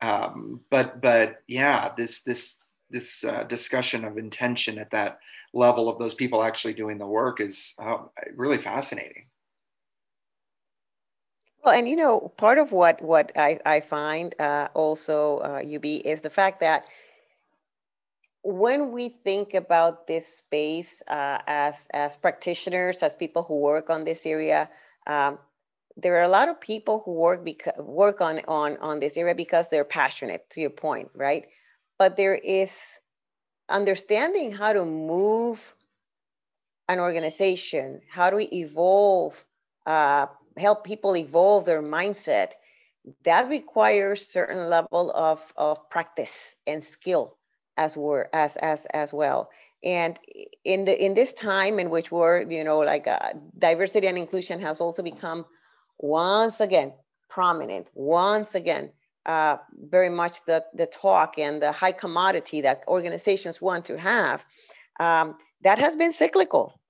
Um, 0.00 0.62
but 0.70 1.02
but 1.02 1.42
yeah, 1.46 1.92
this 1.94 2.22
this 2.22 2.56
this 2.92 3.24
uh, 3.24 3.44
discussion 3.44 4.04
of 4.04 4.18
intention 4.18 4.78
at 4.78 4.90
that 4.90 5.18
level 5.54 5.88
of 5.88 5.98
those 5.98 6.14
people 6.14 6.42
actually 6.42 6.74
doing 6.74 6.98
the 6.98 7.06
work 7.06 7.40
is 7.40 7.74
uh, 7.78 7.98
really 8.36 8.58
fascinating. 8.58 9.24
Well, 11.64 11.74
and 11.74 11.88
you 11.88 11.96
know, 11.96 12.32
part 12.36 12.58
of 12.58 12.72
what 12.72 13.00
what 13.02 13.32
I, 13.36 13.60
I 13.64 13.80
find 13.80 14.34
uh, 14.40 14.68
also, 14.74 15.38
uh, 15.38 15.62
UB, 15.64 15.84
is 15.84 16.20
the 16.20 16.30
fact 16.30 16.60
that 16.60 16.86
when 18.42 18.90
we 18.90 19.08
think 19.08 19.54
about 19.54 20.08
this 20.08 20.26
space 20.26 21.02
uh, 21.08 21.38
as 21.46 21.86
as 21.94 22.16
practitioners, 22.16 23.02
as 23.02 23.14
people 23.14 23.44
who 23.44 23.60
work 23.60 23.90
on 23.90 24.04
this 24.04 24.26
area, 24.26 24.68
um, 25.06 25.38
there 25.96 26.16
are 26.18 26.24
a 26.24 26.28
lot 26.28 26.48
of 26.48 26.60
people 26.60 27.02
who 27.04 27.12
work 27.12 27.44
because 27.44 27.78
work 27.78 28.20
on 28.20 28.40
on 28.48 28.76
on 28.78 28.98
this 28.98 29.16
area 29.16 29.34
because 29.34 29.68
they're 29.68 29.84
passionate. 29.84 30.50
To 30.50 30.60
your 30.60 30.70
point, 30.70 31.10
right? 31.14 31.44
But 31.98 32.16
there 32.16 32.34
is 32.34 32.72
understanding 33.68 34.52
how 34.52 34.72
to 34.72 34.84
move 34.84 35.74
an 36.88 36.98
organization, 36.98 38.00
how 38.08 38.30
to 38.30 38.54
evolve, 38.54 39.44
uh, 39.86 40.26
help 40.56 40.84
people 40.84 41.16
evolve 41.16 41.64
their 41.64 41.82
mindset, 41.82 42.52
that 43.24 43.48
requires 43.48 44.26
certain 44.26 44.68
level 44.68 45.10
of, 45.14 45.52
of 45.56 45.88
practice 45.90 46.56
and 46.66 46.82
skill 46.82 47.36
as 47.76 47.96
we're 47.96 48.28
as 48.32 48.56
as 48.56 48.86
as 48.86 49.12
well. 49.12 49.50
And 49.82 50.18
in 50.64 50.84
the 50.84 51.04
in 51.04 51.14
this 51.14 51.32
time 51.32 51.78
in 51.78 51.90
which 51.90 52.12
we're, 52.12 52.42
you 52.42 52.62
know, 52.62 52.78
like 52.78 53.06
uh, 53.08 53.32
diversity 53.58 54.06
and 54.06 54.18
inclusion 54.18 54.60
has 54.60 54.80
also 54.80 55.02
become 55.02 55.46
once 55.98 56.60
again 56.60 56.92
prominent, 57.28 57.88
once 57.94 58.54
again 58.54 58.90
uh, 59.26 59.56
very 59.74 60.08
much 60.08 60.44
the, 60.44 60.64
the 60.74 60.86
talk 60.86 61.38
and 61.38 61.62
the 61.62 61.72
high 61.72 61.92
commodity 61.92 62.62
that 62.62 62.84
organizations 62.88 63.60
want 63.60 63.84
to 63.86 63.98
have, 63.98 64.44
um, 65.00 65.36
that 65.62 65.78
has 65.78 65.96
been 65.96 66.12
cyclical. 66.12 66.80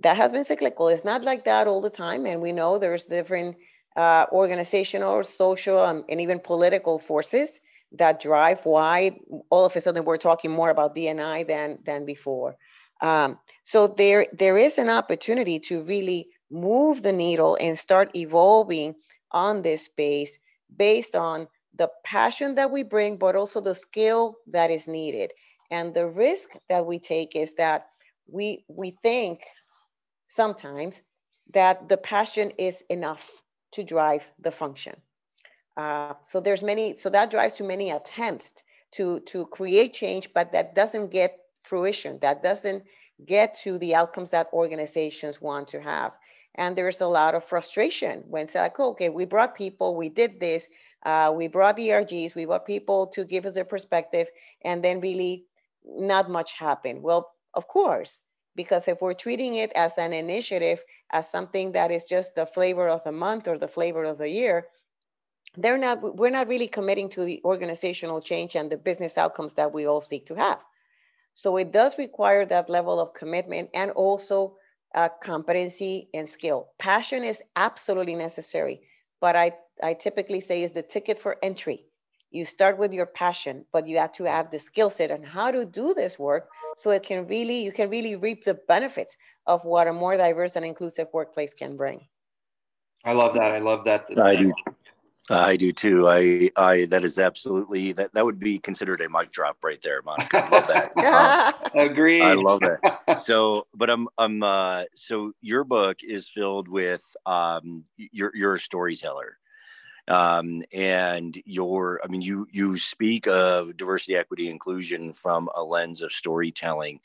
That 0.00 0.16
has 0.16 0.32
been 0.32 0.44
cyclical. 0.44 0.88
It's 0.88 1.04
not 1.04 1.24
like 1.24 1.44
that 1.44 1.66
all 1.66 1.80
the 1.80 1.90
time. 1.90 2.26
And 2.26 2.40
we 2.40 2.52
know 2.52 2.78
there's 2.78 3.06
different 3.06 3.56
uh, 3.96 4.26
organizational, 4.32 5.24
social, 5.24 5.78
um, 5.80 6.04
and 6.08 6.20
even 6.20 6.38
political 6.40 6.98
forces 6.98 7.60
that 7.92 8.20
drive 8.20 8.64
why 8.64 9.18
all 9.50 9.64
of 9.64 9.74
a 9.74 9.80
sudden 9.80 10.04
we're 10.04 10.16
talking 10.16 10.50
more 10.50 10.70
about 10.70 10.94
D&I 10.94 11.42
than 11.44 11.78
than 11.84 12.04
before. 12.04 12.56
Um, 13.00 13.38
so 13.64 13.88
there 13.88 14.26
there 14.32 14.56
is 14.56 14.78
an 14.78 14.90
opportunity 14.90 15.58
to 15.60 15.82
really 15.82 16.28
move 16.50 17.02
the 17.02 17.12
needle 17.12 17.56
and 17.60 17.76
start 17.76 18.14
evolving 18.14 18.94
on 19.32 19.62
this 19.62 19.84
space 19.84 20.38
based 20.76 21.16
on 21.16 21.48
the 21.74 21.90
passion 22.04 22.54
that 22.56 22.70
we 22.70 22.82
bring, 22.82 23.16
but 23.16 23.36
also 23.36 23.60
the 23.60 23.74
skill 23.74 24.36
that 24.48 24.70
is 24.70 24.88
needed. 24.88 25.32
And 25.70 25.94
the 25.94 26.08
risk 26.08 26.50
that 26.68 26.86
we 26.86 26.98
take 26.98 27.36
is 27.36 27.54
that 27.54 27.86
we 28.26 28.64
we 28.68 28.96
think 29.02 29.42
sometimes 30.28 31.02
that 31.52 31.88
the 31.88 31.96
passion 31.96 32.52
is 32.58 32.82
enough 32.88 33.28
to 33.72 33.82
drive 33.84 34.24
the 34.40 34.50
function. 34.50 34.96
Uh, 35.76 36.14
so 36.24 36.40
there's 36.40 36.62
many, 36.62 36.96
so 36.96 37.08
that 37.10 37.30
drives 37.30 37.54
to 37.56 37.64
many 37.64 37.90
attempts 37.90 38.52
to 38.92 39.20
to 39.20 39.46
create 39.46 39.92
change, 39.94 40.32
but 40.34 40.52
that 40.52 40.74
doesn't 40.74 41.10
get 41.10 41.38
fruition. 41.62 42.18
That 42.20 42.42
doesn't 42.42 42.84
get 43.24 43.54
to 43.62 43.78
the 43.78 43.94
outcomes 43.94 44.30
that 44.30 44.48
organizations 44.52 45.40
want 45.40 45.68
to 45.68 45.80
have. 45.80 46.12
And 46.56 46.76
there's 46.76 47.00
a 47.00 47.06
lot 47.06 47.34
of 47.34 47.44
frustration 47.44 48.24
when 48.26 48.44
it's 48.44 48.54
like, 48.54 48.78
okay, 48.80 49.08
we 49.08 49.24
brought 49.24 49.54
people, 49.54 49.94
we 49.94 50.08
did 50.08 50.40
this, 50.40 50.68
uh, 51.04 51.32
we 51.34 51.48
brought 51.48 51.76
the 51.76 51.88
ERGs, 51.88 52.34
we 52.34 52.44
brought 52.44 52.66
people 52.66 53.06
to 53.08 53.24
give 53.24 53.46
us 53.46 53.54
their 53.54 53.64
perspective, 53.64 54.28
and 54.64 54.84
then 54.84 55.00
really 55.00 55.46
not 55.84 56.30
much 56.30 56.52
happened. 56.52 57.02
Well, 57.02 57.32
of 57.54 57.66
course, 57.68 58.20
because 58.54 58.88
if 58.88 59.00
we're 59.00 59.14
treating 59.14 59.54
it 59.54 59.72
as 59.74 59.96
an 59.96 60.12
initiative, 60.12 60.84
as 61.10 61.30
something 61.30 61.72
that 61.72 61.90
is 61.90 62.04
just 62.04 62.34
the 62.34 62.46
flavor 62.46 62.88
of 62.88 63.02
the 63.04 63.12
month 63.12 63.48
or 63.48 63.58
the 63.58 63.68
flavor 63.68 64.04
of 64.04 64.18
the 64.18 64.28
year, 64.28 64.66
they're 65.56 65.78
not, 65.78 66.16
we're 66.16 66.30
not 66.30 66.48
really 66.48 66.68
committing 66.68 67.08
to 67.10 67.24
the 67.24 67.40
organizational 67.44 68.20
change 68.20 68.54
and 68.54 68.70
the 68.70 68.76
business 68.76 69.18
outcomes 69.18 69.54
that 69.54 69.72
we 69.72 69.86
all 69.86 70.00
seek 70.00 70.26
to 70.26 70.34
have. 70.34 70.60
So 71.34 71.56
it 71.56 71.72
does 71.72 71.98
require 71.98 72.44
that 72.46 72.68
level 72.68 73.00
of 73.00 73.14
commitment 73.14 73.70
and 73.74 73.90
also 73.92 74.56
uh, 74.94 75.08
competency 75.22 76.08
and 76.14 76.28
skill. 76.28 76.68
Passion 76.78 77.24
is 77.24 77.42
absolutely 77.56 78.14
necessary, 78.14 78.82
but 79.20 79.36
I, 79.36 79.52
I 79.82 79.94
typically 79.94 80.40
say 80.40 80.62
is 80.62 80.70
the 80.70 80.82
ticket 80.82 81.18
for 81.18 81.36
entry. 81.42 81.86
You 82.30 82.44
start 82.44 82.78
with 82.78 82.92
your 82.92 83.06
passion, 83.06 83.64
but 83.72 83.88
you 83.88 83.98
have 83.98 84.12
to 84.12 84.24
have 84.24 84.50
the 84.50 84.58
skill 84.60 84.88
set 84.90 85.10
on 85.10 85.22
how 85.22 85.50
to 85.50 85.64
do 85.64 85.94
this 85.94 86.18
work 86.18 86.48
so 86.76 86.90
it 86.90 87.02
can 87.02 87.26
really, 87.26 87.64
you 87.64 87.72
can 87.72 87.90
really 87.90 88.14
reap 88.14 88.44
the 88.44 88.54
benefits 88.54 89.16
of 89.46 89.64
what 89.64 89.88
a 89.88 89.92
more 89.92 90.16
diverse 90.16 90.54
and 90.54 90.64
inclusive 90.64 91.08
workplace 91.12 91.52
can 91.54 91.76
bring. 91.76 92.06
I 93.04 93.14
love 93.14 93.34
that. 93.34 93.50
I 93.50 93.58
love 93.58 93.84
that. 93.84 94.06
I 94.18 94.36
do. 94.36 94.52
I 95.28 95.56
do 95.56 95.72
too. 95.72 96.08
I, 96.08 96.50
I, 96.56 96.86
that 96.86 97.04
is 97.04 97.18
absolutely 97.18 97.92
that. 97.92 98.12
That 98.14 98.24
would 98.24 98.40
be 98.40 98.58
considered 98.58 99.00
a 99.00 99.08
mic 99.08 99.30
drop 99.30 99.58
right 99.62 99.80
there, 99.82 100.02
Monica. 100.02 100.44
I 100.44 100.48
love 100.48 100.66
that. 100.68 101.54
um, 101.74 101.88
Agreed. 101.88 102.22
I 102.22 102.34
love 102.34 102.60
that. 102.60 103.22
So, 103.24 103.66
but 103.74 103.90
I'm, 103.90 104.08
I'm. 104.18 104.42
Uh, 104.42 104.84
so 104.94 105.32
your 105.40 105.64
book 105.64 105.98
is 106.02 106.28
filled 106.28 106.68
with. 106.68 107.02
Um, 107.26 107.84
you're, 107.96 108.32
you're 108.34 108.54
a 108.54 108.58
storyteller, 108.58 109.38
um, 110.10 110.62
and 110.72 111.40
your. 111.46 112.00
I 112.04 112.08
mean, 112.08 112.22
you, 112.22 112.46
you 112.50 112.76
speak 112.78 113.26
of 113.28 113.76
diversity, 113.76 114.16
equity, 114.16 114.48
inclusion 114.50 115.12
from 115.14 115.48
a 115.54 115.62
lens 115.62 116.02
of 116.02 116.12
storytelling, 116.12 117.00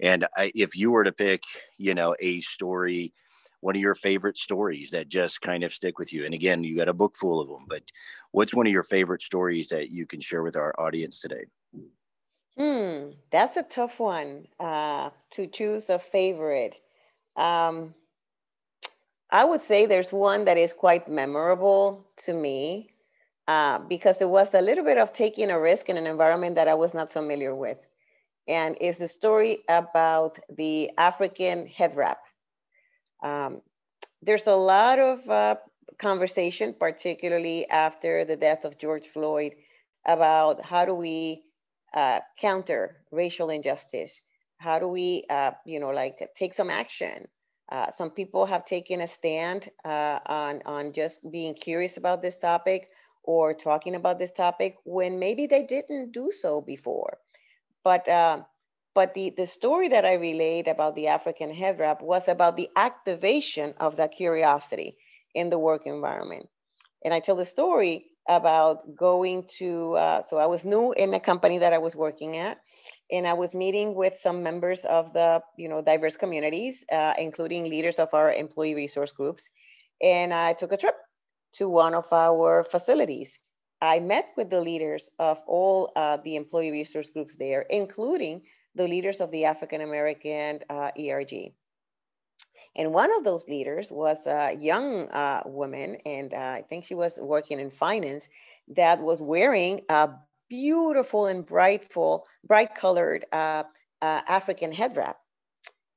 and 0.00 0.26
I, 0.36 0.52
if 0.54 0.76
you 0.76 0.90
were 0.90 1.04
to 1.04 1.12
pick, 1.12 1.42
you 1.78 1.94
know, 1.94 2.14
a 2.20 2.40
story 2.42 3.14
one 3.60 3.76
of 3.76 3.82
your 3.82 3.94
favorite 3.94 4.38
stories 4.38 4.90
that 4.90 5.08
just 5.08 5.42
kind 5.42 5.64
of 5.64 5.74
stick 5.74 5.98
with 5.98 6.12
you? 6.14 6.24
And 6.24 6.32
again, 6.32 6.64
you 6.64 6.76
got 6.76 6.88
a 6.88 6.94
book 6.94 7.16
full 7.16 7.40
of 7.40 7.48
them, 7.48 7.66
but 7.68 7.82
what's 8.30 8.54
one 8.54 8.66
of 8.66 8.72
your 8.72 8.82
favorite 8.82 9.20
stories 9.22 9.68
that 9.68 9.90
you 9.90 10.06
can 10.06 10.20
share 10.20 10.42
with 10.42 10.56
our 10.56 10.74
audience 10.80 11.20
today? 11.20 11.44
Hmm, 12.56 13.12
that's 13.30 13.56
a 13.56 13.62
tough 13.64 13.98
one 13.98 14.46
uh, 14.58 15.10
to 15.30 15.46
choose 15.48 15.88
a 15.90 15.98
favorite. 15.98 16.78
Um, 17.36 17.94
I 19.32 19.44
would 19.44 19.60
say 19.60 19.86
there's 19.86 20.12
one 20.12 20.44
that 20.46 20.58
is 20.58 20.72
quite 20.72 21.08
memorable 21.08 22.06
to 22.24 22.32
me 22.32 22.90
uh, 23.46 23.78
because 23.78 24.20
it 24.20 24.28
was 24.28 24.52
a 24.54 24.60
little 24.60 24.84
bit 24.84 24.98
of 24.98 25.12
taking 25.12 25.50
a 25.50 25.60
risk 25.60 25.88
in 25.88 25.96
an 25.96 26.06
environment 26.06 26.56
that 26.56 26.68
I 26.68 26.74
was 26.74 26.94
not 26.94 27.12
familiar 27.12 27.54
with. 27.54 27.78
And 28.48 28.76
it's 28.80 28.98
the 28.98 29.08
story 29.08 29.58
about 29.68 30.38
the 30.56 30.90
African 30.98 31.66
head 31.66 31.94
wrap. 31.94 32.20
Um, 33.22 33.62
there's 34.22 34.46
a 34.48 34.56
lot 34.56 34.98
of 34.98 35.28
uh, 35.28 35.56
conversation, 35.98 36.74
particularly 36.78 37.68
after 37.68 38.24
the 38.24 38.36
death 38.36 38.64
of 38.64 38.78
George 38.78 39.06
Floyd, 39.08 39.54
about 40.06 40.64
how 40.64 40.84
do 40.84 40.94
we 40.94 41.44
uh, 41.94 42.20
counter 42.38 42.96
racial 43.12 43.50
injustice? 43.50 44.20
How 44.58 44.78
do 44.78 44.88
we, 44.88 45.24
uh, 45.30 45.52
you 45.64 45.78
know, 45.78 45.90
like 45.90 46.18
take 46.34 46.54
some 46.54 46.70
action? 46.70 47.26
Uh, 47.70 47.90
some 47.90 48.10
people 48.10 48.46
have 48.46 48.64
taken 48.64 49.00
a 49.00 49.08
stand 49.08 49.70
uh, 49.84 50.18
on 50.26 50.62
on 50.66 50.92
just 50.92 51.30
being 51.30 51.54
curious 51.54 51.96
about 51.96 52.22
this 52.22 52.36
topic 52.36 52.90
or 53.22 53.54
talking 53.54 53.94
about 53.94 54.18
this 54.18 54.32
topic 54.32 54.76
when 54.84 55.18
maybe 55.18 55.46
they 55.46 55.62
didn't 55.62 56.12
do 56.12 56.32
so 56.32 56.60
before. 56.60 57.18
But 57.84 58.08
uh, 58.08 58.42
but 58.94 59.14
the, 59.14 59.30
the 59.30 59.46
story 59.46 59.88
that 59.88 60.04
I 60.04 60.14
relayed 60.14 60.68
about 60.68 60.96
the 60.96 61.08
African 61.08 61.52
head 61.52 61.78
wrap 61.78 62.02
was 62.02 62.28
about 62.28 62.56
the 62.56 62.68
activation 62.76 63.74
of 63.78 63.96
that 63.96 64.12
curiosity 64.12 64.96
in 65.34 65.48
the 65.50 65.58
work 65.58 65.86
environment. 65.86 66.48
And 67.04 67.14
I 67.14 67.20
tell 67.20 67.36
the 67.36 67.46
story 67.46 68.09
about 68.28 68.94
going 68.96 69.44
to, 69.58 69.94
uh, 69.94 70.22
so 70.22 70.38
I 70.38 70.46
was 70.46 70.64
new 70.64 70.92
in 70.92 71.12
a 71.14 71.20
company 71.20 71.58
that 71.58 71.72
I 71.72 71.78
was 71.78 71.96
working 71.96 72.36
at, 72.36 72.58
and 73.10 73.26
I 73.26 73.32
was 73.32 73.54
meeting 73.54 73.94
with 73.94 74.16
some 74.16 74.42
members 74.42 74.84
of 74.84 75.12
the, 75.12 75.42
you 75.56 75.68
know, 75.68 75.82
diverse 75.82 76.16
communities, 76.16 76.84
uh, 76.92 77.14
including 77.18 77.68
leaders 77.68 77.98
of 77.98 78.12
our 78.14 78.32
employee 78.32 78.74
resource 78.74 79.12
groups. 79.12 79.50
And 80.02 80.32
I 80.32 80.52
took 80.52 80.72
a 80.72 80.76
trip 80.76 80.94
to 81.54 81.68
one 81.68 81.94
of 81.94 82.12
our 82.12 82.64
facilities. 82.64 83.38
I 83.82 83.98
met 83.98 84.28
with 84.36 84.50
the 84.50 84.60
leaders 84.60 85.10
of 85.18 85.40
all 85.46 85.90
uh, 85.96 86.18
the 86.18 86.36
employee 86.36 86.70
resource 86.70 87.10
groups 87.10 87.36
there, 87.36 87.62
including 87.62 88.42
the 88.74 88.86
leaders 88.86 89.20
of 89.20 89.30
the 89.30 89.46
African 89.46 89.80
American 89.80 90.60
uh, 90.68 90.90
ERG. 90.98 91.52
And 92.76 92.92
one 92.92 93.14
of 93.16 93.24
those 93.24 93.46
leaders 93.48 93.90
was 93.90 94.26
a 94.26 94.54
young 94.58 95.08
uh, 95.08 95.42
woman, 95.44 95.96
and 96.06 96.32
uh, 96.32 96.36
I 96.36 96.64
think 96.68 96.84
she 96.84 96.94
was 96.94 97.18
working 97.20 97.60
in 97.60 97.70
finance, 97.70 98.28
that 98.68 99.00
was 99.00 99.20
wearing 99.20 99.80
a 99.88 100.10
beautiful 100.48 101.26
and 101.26 101.44
brightful, 101.44 102.26
bright 102.44 102.74
colored 102.74 103.24
uh, 103.32 103.64
uh, 104.02 104.20
African 104.28 104.72
head 104.72 104.96
wrap. 104.96 105.18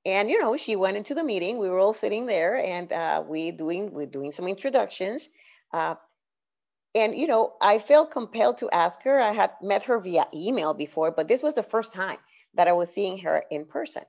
And 0.06 0.30
you 0.30 0.40
know, 0.40 0.58
she 0.58 0.76
went 0.76 0.98
into 0.98 1.16
the 1.16 1.24
meeting. 1.24 1.58
We 1.58 1.70
were 1.70 1.80
all 1.80 1.94
sitting 1.94 2.26
there, 2.26 2.58
and 2.58 2.92
uh, 2.92 3.24
we 3.26 3.52
doing 3.52 3.94
we're 3.94 4.06
doing 4.06 4.32
some 4.32 4.48
introductions. 4.48 5.30
and 5.72 5.98
you 6.96 7.28
know, 7.28 7.54
I 7.62 7.80
felt 7.80 8.12
compelled 8.12 8.58
to 8.58 8.70
ask 8.72 9.02
her. 9.04 9.20
I 9.20 9.32
had 9.32 9.52
met 9.62 9.84
her 9.84 10.00
via 10.00 10.28
email 10.34 10.74
before, 10.74 11.12
but 11.12 11.28
this 11.28 11.42
was 11.42 11.54
the 11.56 11.64
first 11.64 11.94
time 11.94 12.18
that 12.56 12.68
I 12.68 12.74
was 12.74 12.90
seeing 12.90 13.20
her 13.20 13.44
in 13.50 13.66
person. 13.66 14.04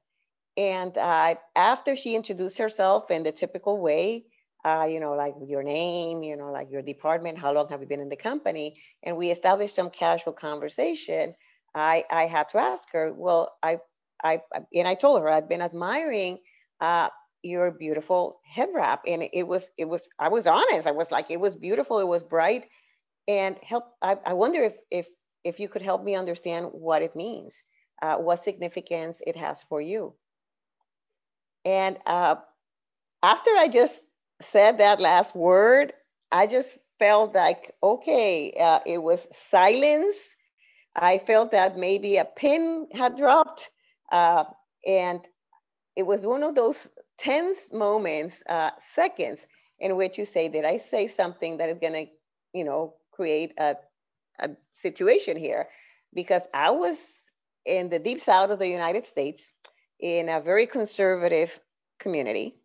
And 0.57 0.97
uh, 0.97 1.35
after 1.57 1.97
she 1.97 2.15
introduced 2.15 2.59
herself 2.59 3.11
in 3.11 3.23
the 3.23 3.33
typical 3.33 3.81
way, 3.81 4.27
uh, 4.65 4.89
you 4.91 5.01
know, 5.01 5.15
like 5.15 5.35
your 5.47 5.63
name, 5.63 6.23
you 6.23 6.37
know, 6.37 6.51
like 6.51 6.71
your 6.71 6.83
department, 6.83 7.39
how 7.39 7.53
long 7.53 7.69
have 7.69 7.81
you 7.81 7.87
been 7.87 8.01
in 8.01 8.09
the 8.09 8.17
company? 8.17 8.77
And 9.03 9.17
we 9.17 9.31
established 9.31 9.75
some 9.75 9.91
casual 9.91 10.33
conversation. 10.33 11.35
I, 11.75 12.05
I 12.11 12.27
had 12.27 12.49
to 12.51 12.59
ask 12.59 12.91
her, 12.93 13.13
well, 13.13 13.53
I, 13.63 13.81
I, 14.23 14.41
and 14.75 14.89
I 14.89 14.95
told 14.95 15.21
her 15.21 15.29
I'd 15.29 15.49
been 15.49 15.61
admiring 15.61 16.39
uh, 16.81 17.09
your 17.43 17.73
beautiful 17.73 18.41
head 18.47 18.71
wrap. 18.73 19.03
And 19.07 19.29
it 19.33 19.47
was, 19.47 19.69
it 19.77 19.87
was, 19.87 20.09
I 20.19 20.29
was 20.29 20.47
honest. 20.47 20.87
I 20.87 20.93
was 20.93 21.11
like, 21.11 21.31
it 21.31 21.41
was 21.41 21.57
beautiful. 21.57 21.99
It 21.99 22.09
was 22.09 22.23
bright 22.23 22.69
and 23.29 23.59
help. 23.63 23.85
I, 24.01 24.19
I 24.25 24.33
wonder 24.35 24.63
if, 24.63 24.77
if, 24.91 25.09
if 25.43 25.61
you 25.61 25.69
could 25.69 25.83
help 25.83 26.03
me 26.03 26.15
understand 26.15 26.69
what 26.73 27.03
it 27.03 27.17
means 27.17 27.63
uh, 28.03 28.17
what 28.17 28.43
significance 28.43 29.23
it 29.27 29.37
has 29.37 29.63
for 29.63 29.81
you. 29.81 30.15
And 31.65 31.99
uh, 32.07 32.37
after 33.23 33.51
I 33.57 33.69
just 33.69 34.01
said 34.41 34.79
that 34.79 35.01
last 35.01 35.35
word, 35.35 35.93
I 36.33 36.47
just 36.47 36.79
felt 36.99 37.35
like, 37.35 37.75
okay, 37.83 38.53
uh, 38.61 38.81
it 38.87 38.99
was 39.03 39.29
silence. 39.33 40.17
I 40.97 41.19
felt 41.19 41.53
that 41.53 41.77
maybe 41.77 42.17
a 42.19 42.25
pin 42.25 42.89
had 42.93 43.17
dropped. 43.17 43.71
Uh, 44.13 44.45
and 44.87 45.21
it 45.97 46.05
was 46.05 46.27
one 46.27 46.43
of 46.43 46.55
those 46.55 46.89
tense 47.19 47.73
moments, 47.73 48.43
uh, 48.49 48.71
seconds, 48.95 49.41
in 49.79 49.97
which 49.97 50.19
you 50.19 50.25
say, 50.25 50.49
did 50.49 50.65
I 50.65 50.79
say 50.79 51.09
something 51.09 51.59
that 51.59 51.69
is 51.69 51.79
going 51.79 51.93
to, 51.95 52.07
you 52.53 52.65
know, 52.65 52.95
create 53.13 53.53
a, 53.59 53.77
a 54.41 54.51
situation 54.73 55.37
here? 55.37 55.69
Because 56.15 56.43
I 56.53 56.71
was 56.71 56.99
in 57.65 57.91
the 57.91 57.99
deep 57.99 58.21
south 58.21 58.51
of 58.51 58.59
the 58.59 58.69
United 58.69 59.07
States 59.07 59.51
in 60.01 60.29
a 60.29 60.41
very 60.41 60.67
conservative 60.67 61.59
community. 61.99 62.57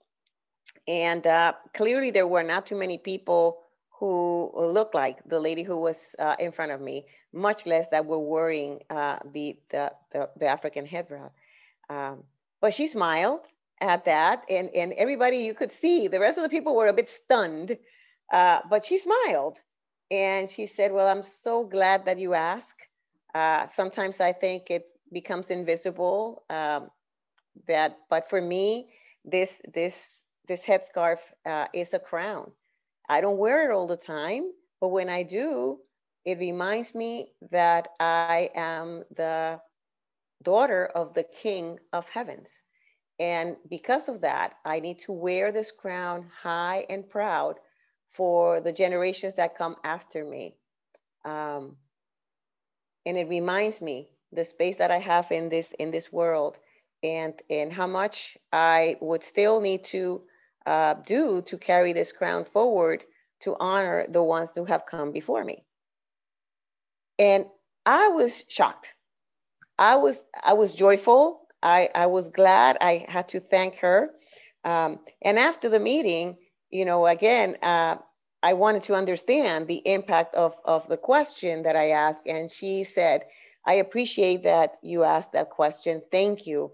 And 0.88 1.26
uh, 1.26 1.54
clearly, 1.74 2.12
there 2.12 2.28
were 2.28 2.44
not 2.44 2.66
too 2.66 2.76
many 2.76 2.98
people 2.98 3.60
who 4.00 4.52
looked 4.56 4.96
like 4.96 5.18
the 5.26 5.40
lady 5.40 5.64
who 5.64 5.78
was 5.78 6.16
uh, 6.20 6.36
in 6.40 6.52
front 6.52 6.72
of 6.72 6.80
me, 6.80 7.06
much 7.34 7.66
less 7.66 7.88
that 7.90 8.06
were 8.06 8.20
wearing 8.20 8.80
uh, 8.90 9.20
the, 9.34 9.60
the, 9.70 9.92
the, 10.12 10.30
the, 10.38 10.48
African 10.48 10.88
headwear. 10.88 11.32
Um, 11.90 12.24
but 12.62 12.74
she 12.74 12.88
smiled 12.88 13.42
at 13.82 14.06
that, 14.06 14.46
and, 14.50 14.70
and 14.74 14.94
everybody 14.94 15.38
you 15.38 15.54
could 15.54 15.72
see, 15.72 16.08
the 16.08 16.20
rest 16.20 16.38
of 16.38 16.44
the 16.44 16.50
people 16.50 16.76
were 16.76 16.88
a 16.88 16.94
bit 16.94 17.10
stunned, 17.10 17.78
uh, 18.32 18.60
but 18.70 18.86
she 18.86 18.98
smiled. 18.98 19.60
And 20.12 20.50
she 20.50 20.66
said, 20.66 20.92
Well, 20.92 21.08
I'm 21.08 21.24
so 21.24 21.66
glad 21.66 22.06
that 22.06 22.20
you 22.20 22.34
ask. 22.34 22.76
Uh, 23.36 23.68
sometimes 23.76 24.20
I 24.20 24.32
think 24.32 24.72
it 24.72 24.88
becomes 25.12 25.52
invisible. 25.52 26.44
Um, 26.50 26.90
that, 27.68 27.98
but 28.10 28.30
for 28.30 28.42
me, 28.42 28.90
this 29.26 29.62
this 29.74 30.20
this 30.48 30.66
headscarf 30.66 31.20
uh, 31.46 31.68
is 31.74 31.94
a 31.94 32.00
crown. 32.00 32.52
I 33.08 33.22
don't 33.22 33.38
wear 33.38 33.70
it 33.70 33.74
all 33.74 33.88
the 33.88 33.98
time, 33.98 34.52
but 34.82 34.90
when 34.90 35.10
I 35.10 35.24
do, 35.24 35.80
it 36.26 36.40
reminds 36.40 36.94
me 36.96 37.34
that 37.52 37.90
I 38.00 38.50
am 38.56 39.04
the 39.16 39.60
daughter 40.44 40.86
of 40.86 41.14
the 41.14 41.24
King 41.24 41.80
of 41.94 42.08
Heavens. 42.10 42.50
And 43.20 43.58
because 43.70 44.08
of 44.08 44.22
that, 44.22 44.54
I 44.66 44.80
need 44.80 45.00
to 45.00 45.12
wear 45.12 45.52
this 45.52 45.72
crown 45.72 46.30
high 46.42 46.86
and 46.90 47.10
proud 47.10 47.56
for 48.14 48.62
the 48.62 48.72
generations 48.72 49.36
that 49.36 49.58
come 49.58 49.76
after 49.84 50.24
me. 50.24 50.56
Um, 51.26 51.76
and 53.06 53.18
it 53.18 53.28
reminds 53.28 53.82
me 53.82 54.10
the 54.32 54.46
space 54.46 54.78
that 54.78 54.92
I 54.92 55.00
have 55.00 55.32
in 55.32 55.50
this 55.50 55.72
in 55.80 55.92
this 55.92 56.12
world 56.12 56.60
and 57.04 57.34
and 57.50 57.72
how 57.72 57.88
much 57.88 58.38
I 58.52 58.98
would 59.02 59.24
still 59.24 59.62
need 59.62 59.84
to 59.86 60.22
uh, 60.66 60.96
do 61.06 61.42
to 61.44 61.58
carry 61.58 61.94
this 61.94 62.12
crown 62.12 62.46
forward 62.46 63.04
to 63.42 63.56
honor 63.60 64.06
the 64.10 64.24
ones 64.24 64.52
who 64.54 64.66
have 64.66 64.86
come 64.86 65.12
before 65.12 65.44
me. 65.44 65.64
And 67.18 67.46
I 67.86 68.10
was 68.10 68.44
shocked. 68.50 68.94
I 69.78 69.96
was 69.96 70.26
I 70.44 70.54
was 70.54 70.74
joyful. 70.76 71.48
I, 71.62 71.90
I 71.94 72.06
was 72.08 72.28
glad. 72.28 72.78
I 72.82 73.06
had 73.08 73.30
to 73.30 73.40
thank 73.40 73.76
her. 73.78 74.12
Um, 74.64 75.00
and 75.22 75.38
after 75.40 75.70
the 75.70 75.80
meeting, 75.80 76.38
you 76.70 76.86
know, 76.86 77.08
again, 77.08 77.58
uh, 77.62 77.98
I 78.42 78.54
wanted 78.54 78.84
to 78.84 78.96
understand 78.96 79.68
the 79.68 79.82
impact 79.86 80.36
of, 80.36 80.56
of 80.64 80.88
the 80.88 80.98
question 80.98 81.64
that 81.64 81.76
I 81.76 81.90
asked. 81.90 82.28
And 82.28 82.50
she 82.50 82.84
said, 82.84 83.26
I 83.66 83.76
appreciate 83.76 84.44
that 84.44 84.78
you 84.82 85.04
asked 85.04 85.34
that 85.34 85.50
question. 85.50 86.02
Thank 86.12 86.48
you. 86.48 86.72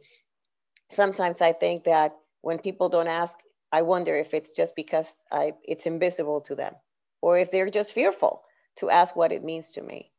Sometimes 0.90 1.42
I 1.42 1.52
think 1.52 1.86
that 1.86 2.16
when 2.42 2.60
people 2.60 2.90
don't 2.90 3.08
ask, 3.08 3.38
I 3.72 3.82
wonder 3.82 4.16
if 4.16 4.34
it's 4.34 4.52
just 4.52 4.76
because 4.76 5.24
I, 5.32 5.54
it's 5.64 5.86
invisible 5.86 6.42
to 6.42 6.56
them 6.56 6.76
or 7.22 7.38
if 7.38 7.52
they're 7.52 7.70
just 7.70 7.94
fearful 7.94 8.44
to 8.78 8.90
ask 8.90 9.16
what 9.16 9.32
it 9.32 9.44
means 9.44 9.72
to 9.72 9.82
me. 9.82 10.12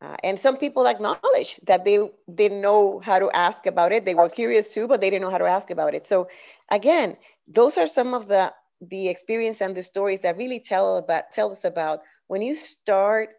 Uh, 0.00 0.16
and 0.22 0.38
some 0.38 0.56
people 0.56 0.86
acknowledge 0.86 1.60
that 1.64 1.84
they 1.84 1.98
didn't 2.34 2.60
know 2.60 3.00
how 3.02 3.18
to 3.18 3.30
ask 3.30 3.66
about 3.66 3.92
it. 3.92 4.04
They 4.04 4.14
were 4.14 4.28
curious 4.28 4.68
too, 4.68 4.86
but 4.88 5.00
they 5.00 5.10
didn't 5.10 5.22
know 5.22 5.30
how 5.30 5.38
to 5.38 5.46
ask 5.46 5.70
about 5.70 5.94
it. 5.94 6.06
So 6.06 6.28
again, 6.70 7.16
those 7.46 7.78
are 7.78 7.86
some 7.86 8.14
of 8.14 8.28
the 8.28 8.52
the 8.80 9.08
experience 9.08 9.62
and 9.62 9.74
the 9.74 9.82
stories 9.82 10.20
that 10.20 10.36
really 10.36 10.60
tell 10.60 10.96
about 10.98 11.32
tell 11.32 11.50
us 11.50 11.64
about 11.64 12.00
when 12.26 12.42
you 12.42 12.54
start 12.54 13.30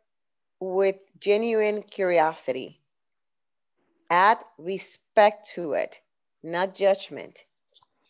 with 0.74 0.96
genuine 1.20 1.84
curiosity, 1.84 2.80
add 4.10 4.40
respect 4.58 5.50
to 5.56 5.74
it, 5.74 6.00
not 6.44 6.74
judgment, 6.74 7.46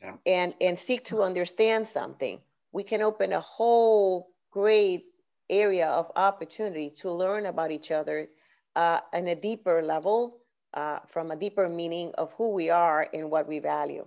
yeah. 0.01 0.15
and 0.25 0.53
and 0.61 0.77
seek 0.77 1.03
to 1.05 1.21
understand 1.21 1.87
something. 1.87 2.39
We 2.71 2.83
can 2.83 3.01
open 3.01 3.33
a 3.33 3.41
whole 3.41 4.31
great 4.51 5.05
area 5.49 5.87
of 5.87 6.11
opportunity 6.15 6.89
to 6.89 7.11
learn 7.11 7.45
about 7.45 7.71
each 7.71 7.91
other 7.91 8.27
uh, 8.75 8.99
on 9.13 9.27
a 9.27 9.35
deeper 9.35 9.81
level, 9.81 10.37
uh, 10.73 10.99
from 11.07 11.31
a 11.31 11.35
deeper 11.35 11.69
meaning 11.69 12.11
of 12.17 12.33
who 12.37 12.51
we 12.51 12.69
are 12.69 13.07
and 13.13 13.29
what 13.29 13.47
we 13.47 13.59
value. 13.59 14.05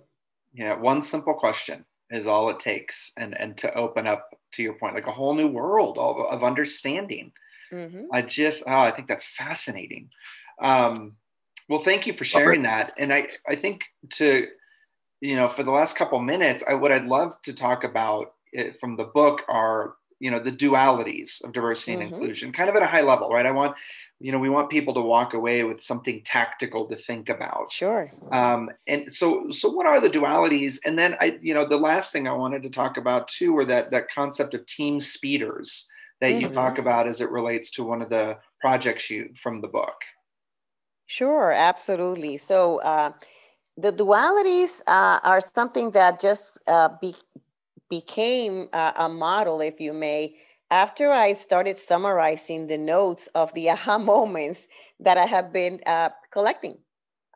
Yeah, 0.53 0.75
one 0.75 1.01
simple 1.01 1.33
question 1.33 1.85
is 2.09 2.27
all 2.27 2.49
it 2.49 2.59
takes, 2.59 3.11
and 3.17 3.39
and 3.39 3.57
to 3.57 3.73
open 3.75 4.07
up 4.07 4.29
to 4.53 4.63
your 4.63 4.73
point, 4.73 4.95
like 4.95 5.07
a 5.07 5.11
whole 5.11 5.35
new 5.35 5.47
world 5.47 5.97
of, 5.97 6.17
of 6.17 6.43
understanding. 6.43 7.31
Mm-hmm. 7.71 8.05
I 8.11 8.21
just, 8.21 8.63
oh, 8.65 8.79
I 8.79 8.91
think 8.91 9.07
that's 9.07 9.23
fascinating. 9.23 10.09
Um, 10.61 11.15
well, 11.69 11.79
thank 11.79 12.07
you 12.07 12.13
for 12.13 12.25
sharing 12.25 12.63
that, 12.63 12.93
and 12.97 13.13
I 13.13 13.27
I 13.47 13.55
think 13.55 13.85
to 14.13 14.47
you 15.21 15.35
know 15.35 15.47
for 15.47 15.61
the 15.61 15.71
last 15.71 15.95
couple 15.95 16.19
minutes, 16.19 16.63
I 16.67 16.73
what 16.73 16.91
I'd 16.91 17.05
love 17.05 17.39
to 17.43 17.53
talk 17.53 17.83
about 17.83 18.33
it, 18.51 18.79
from 18.79 18.97
the 18.97 19.03
book 19.03 19.43
are 19.47 19.93
you 20.19 20.31
know 20.31 20.39
the 20.39 20.51
dualities 20.51 21.43
of 21.43 21.53
diversity 21.53 21.93
and 21.93 22.01
mm-hmm. 22.01 22.15
inclusion 22.15 22.51
kind 22.51 22.69
of 22.69 22.75
at 22.75 22.81
a 22.81 22.87
high 22.87 23.01
level 23.01 23.29
right? 23.29 23.45
I 23.45 23.51
want 23.51 23.77
you 24.19 24.31
know 24.31 24.39
we 24.39 24.49
want 24.49 24.71
people 24.71 24.95
to 24.95 25.01
walk 25.01 25.35
away 25.35 25.63
with 25.63 25.79
something 25.79 26.23
tactical 26.23 26.87
to 26.87 26.95
think 26.95 27.29
about. 27.29 27.71
Sure. 27.71 28.11
Um, 28.31 28.69
and 28.87 29.11
so 29.13 29.51
so 29.51 29.69
what 29.69 29.85
are 29.85 30.01
the 30.01 30.09
dualities? 30.09 30.79
And 30.85 30.97
then 30.97 31.15
i 31.21 31.37
you 31.39 31.53
know 31.53 31.65
the 31.65 31.77
last 31.77 32.11
thing 32.11 32.27
i 32.27 32.33
wanted 32.33 32.63
to 32.63 32.69
talk 32.71 32.97
about 32.97 33.27
too 33.27 33.53
were 33.53 33.65
that 33.65 33.91
that 33.91 34.09
concept 34.09 34.55
of 34.55 34.65
team 34.65 34.99
speeders 34.99 35.87
that 36.21 36.31
mm-hmm. 36.31 36.41
you 36.41 36.49
talk 36.49 36.77
about 36.77 37.07
as 37.07 37.21
it 37.21 37.29
relates 37.29 37.71
to 37.71 37.83
one 37.83 38.01
of 38.01 38.09
the 38.09 38.37
projects 38.61 39.09
you 39.09 39.29
from 39.35 39.61
the 39.61 39.67
book 39.67 39.95
sure 41.07 41.51
absolutely 41.51 42.37
so 42.37 42.79
uh, 42.81 43.11
the 43.77 43.91
dualities 43.91 44.81
uh, 44.87 45.19
are 45.23 45.41
something 45.41 45.91
that 45.91 46.19
just 46.19 46.57
uh, 46.67 46.89
be, 47.01 47.15
became 47.89 48.67
a, 48.73 48.93
a 48.97 49.09
model 49.09 49.61
if 49.61 49.79
you 49.79 49.93
may 49.93 50.35
after 50.71 51.11
I 51.11 51.33
started 51.33 51.77
summarizing 51.77 52.67
the 52.67 52.77
notes 52.77 53.27
of 53.33 53.53
the 53.53 53.69
aha 53.71 53.97
moments 53.97 54.67
that 54.99 55.17
I 55.17 55.25
have 55.25 55.51
been 55.51 55.81
uh, 55.85 56.09
collecting 56.31 56.77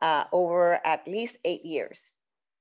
uh, 0.02 0.24
over 0.32 0.80
at 0.86 1.06
least 1.06 1.36
eight 1.44 1.64
years. 1.64 2.10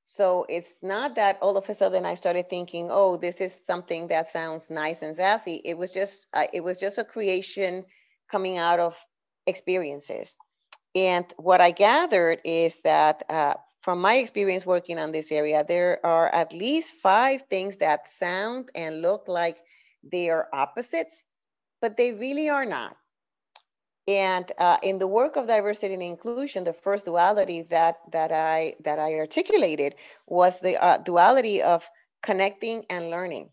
So 0.03 0.45
it's 0.49 0.75
not 0.81 1.15
that 1.15 1.39
all 1.41 1.57
of 1.57 1.69
a 1.69 1.73
sudden 1.73 2.05
I 2.05 2.15
started 2.15 2.49
thinking, 2.49 2.89
oh, 2.91 3.17
this 3.17 3.41
is 3.41 3.57
something 3.65 4.07
that 4.07 4.29
sounds 4.29 4.69
nice 4.69 5.01
and 5.01 5.15
sassy. 5.15 5.61
It 5.63 5.77
was 5.77 5.91
just 5.91 6.27
uh, 6.33 6.47
it 6.53 6.61
was 6.61 6.79
just 6.79 6.97
a 6.97 7.03
creation 7.05 7.85
coming 8.29 8.57
out 8.57 8.79
of 8.79 8.95
experiences. 9.47 10.35
And 10.95 11.25
what 11.37 11.61
I 11.61 11.71
gathered 11.71 12.39
is 12.43 12.81
that 12.81 13.23
uh, 13.29 13.55
from 13.81 14.01
my 14.01 14.15
experience 14.15 14.65
working 14.65 14.99
on 14.99 15.11
this 15.11 15.31
area, 15.31 15.65
there 15.67 16.05
are 16.05 16.29
at 16.33 16.53
least 16.53 16.93
five 17.01 17.43
things 17.49 17.77
that 17.77 18.11
sound 18.11 18.69
and 18.75 19.01
look 19.01 19.27
like 19.27 19.59
they 20.03 20.29
are 20.29 20.47
opposites, 20.53 21.23
but 21.81 21.97
they 21.97 22.13
really 22.13 22.49
are 22.49 22.65
not. 22.65 22.95
And 24.07 24.51
uh, 24.57 24.77
in 24.83 24.99
the 24.99 25.07
work 25.07 25.35
of 25.37 25.47
diversity 25.47 25.93
and 25.93 26.03
inclusion, 26.03 26.57
the 26.57 26.65
first 26.67 26.99
duality 26.99 27.55
that 27.63 27.91
that 28.05 28.25
I 28.25 28.75
that 28.81 28.99
I 28.99 29.15
articulated 29.19 29.95
was 30.27 30.59
the 30.59 30.81
uh, 30.81 30.97
duality 30.97 31.61
of 31.61 31.89
connecting 32.21 32.85
and 32.89 33.09
learning. 33.09 33.49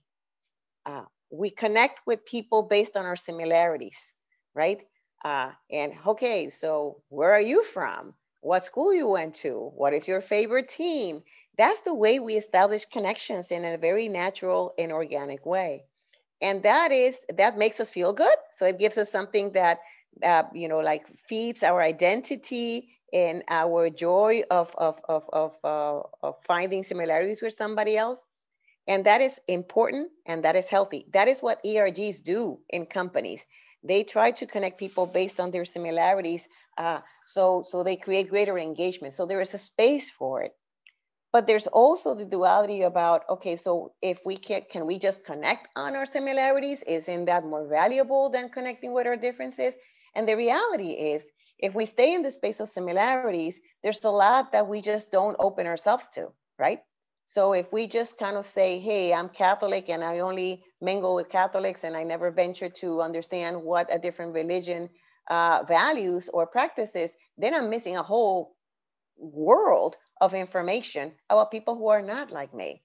Uh, 0.87 1.05
we 1.31 1.51
connect 1.51 2.01
with 2.07 2.25
people 2.25 2.63
based 2.63 2.97
on 2.97 3.07
our 3.07 3.17
similarities, 3.17 4.13
right? 4.55 4.81
Uh, 5.25 5.53
and 5.71 5.95
okay, 6.07 6.51
so 6.51 7.03
where 7.09 7.33
are 7.33 7.41
you 7.41 7.63
from? 7.65 8.15
What 8.41 8.65
school 8.65 8.95
you 8.95 9.07
went 9.09 9.35
to? 9.37 9.71
What 9.77 9.93
is 9.95 10.09
your 10.09 10.21
favorite 10.21 10.69
team? 10.69 11.23
That's 11.59 11.81
the 11.83 11.95
way 11.95 12.19
we 12.21 12.37
establish 12.37 12.85
connections 12.87 13.51
in 13.53 13.65
a 13.65 13.79
very 13.79 14.09
natural 14.09 14.75
and 14.79 14.93
organic 14.93 15.45
way 15.47 15.85
and 16.41 16.63
that 16.63 16.93
is 16.93 17.21
that 17.37 17.59
makes 17.59 17.81
us 17.81 17.91
feel 17.91 18.13
good 18.13 18.37
so 18.53 18.67
it 18.67 18.79
gives 18.79 18.99
us 18.99 19.11
something 19.11 19.53
that 19.53 19.79
uh, 20.23 20.45
you 20.53 20.69
know 20.69 20.81
like 20.81 21.07
feeds 21.29 21.63
our 21.63 21.83
identity 21.83 22.89
and 23.13 23.43
our 23.49 23.91
joy 23.91 24.43
of 24.51 24.75
of 24.77 25.01
of 25.09 25.29
of, 25.33 25.57
uh, 25.65 26.01
of 26.23 26.37
finding 26.45 26.85
similarities 26.85 27.43
with 27.43 27.55
somebody 27.55 27.97
else. 27.97 28.25
And 28.87 29.05
that 29.07 29.21
is 29.21 29.39
important 29.47 30.11
and 30.27 30.45
that 30.45 30.57
is 30.57 30.69
healthy. 30.69 31.07
That 31.13 31.29
is 31.29 31.43
what 31.43 31.63
ergs 31.65 32.23
do 32.23 32.59
in 32.71 32.87
companies. 32.87 33.47
They 33.85 34.03
try 34.05 34.33
to 34.33 34.47
connect 34.47 34.79
people 34.79 35.07
based 35.07 35.39
on 35.39 35.51
their 35.51 35.65
similarities 35.65 36.49
uh, 36.79 37.01
so 37.27 37.63
so 37.63 37.83
they 37.83 37.97
create 37.97 38.29
greater 38.29 38.59
engagement. 38.59 39.15
So 39.15 39.27
there 39.27 39.41
is 39.41 39.55
a 39.55 39.59
space 39.59 40.11
for 40.11 40.43
it. 40.43 40.53
But 41.33 41.47
there's 41.47 41.69
also 41.69 42.15
the 42.15 42.25
duality 42.25 42.83
about 42.83 43.25
okay 43.29 43.57
so 43.57 43.93
if 44.03 44.21
we 44.25 44.37
can 44.37 44.63
can 44.71 44.87
we 44.87 44.99
just 44.99 45.25
connect 45.25 45.69
on 45.77 45.95
our 45.95 46.07
similarities? 46.07 46.83
Isn't 46.83 47.27
that 47.27 47.45
more 47.45 47.67
valuable 47.69 48.31
than 48.31 48.49
connecting 48.49 48.93
with 48.93 49.07
our 49.07 49.17
differences 49.17 49.75
and 50.15 50.29
the 50.29 50.37
reality 50.37 50.91
is 50.91 51.25
if 51.59 51.75
we 51.75 51.85
stay 51.85 52.15
in 52.15 52.23
the 52.23 52.31
space 52.31 52.61
of 52.61 52.69
similarities 52.69 53.61
there's 53.83 54.05
a 54.05 54.11
lot 54.11 54.53
that 54.53 54.69
we 54.69 54.81
just 54.81 55.11
don't 55.11 55.37
open 55.39 55.67
ourselves 55.67 56.09
to 56.11 56.29
right 56.59 56.81
so 57.27 57.53
if 57.53 57.73
we 57.73 57.87
just 57.87 58.19
kind 58.19 58.37
of 58.37 58.47
say 58.47 58.79
hey 58.79 59.13
i'm 59.13 59.29
catholic 59.29 59.89
and 59.89 60.05
i 60.05 60.19
only 60.21 60.63
mingle 60.81 61.15
with 61.15 61.29
catholics 61.29 61.85
and 61.85 61.97
i 61.97 62.03
never 62.03 62.31
venture 62.31 62.69
to 62.69 63.03
understand 63.03 63.61
what 63.61 63.93
a 63.95 63.99
different 63.99 64.35
religion 64.35 64.89
uh, 65.29 65.63
values 65.69 66.29
or 66.33 66.47
practices 66.47 67.13
then 67.39 67.55
i'm 67.55 67.71
missing 67.71 67.97
a 67.97 68.03
whole 68.03 68.57
world 69.21 69.97
of 70.21 70.35
information 70.35 71.13
about 71.29 71.51
people 71.51 71.77
who 71.77 71.89
are 71.89 72.03
not 72.03 72.31
like 72.31 72.55
me, 72.55 72.83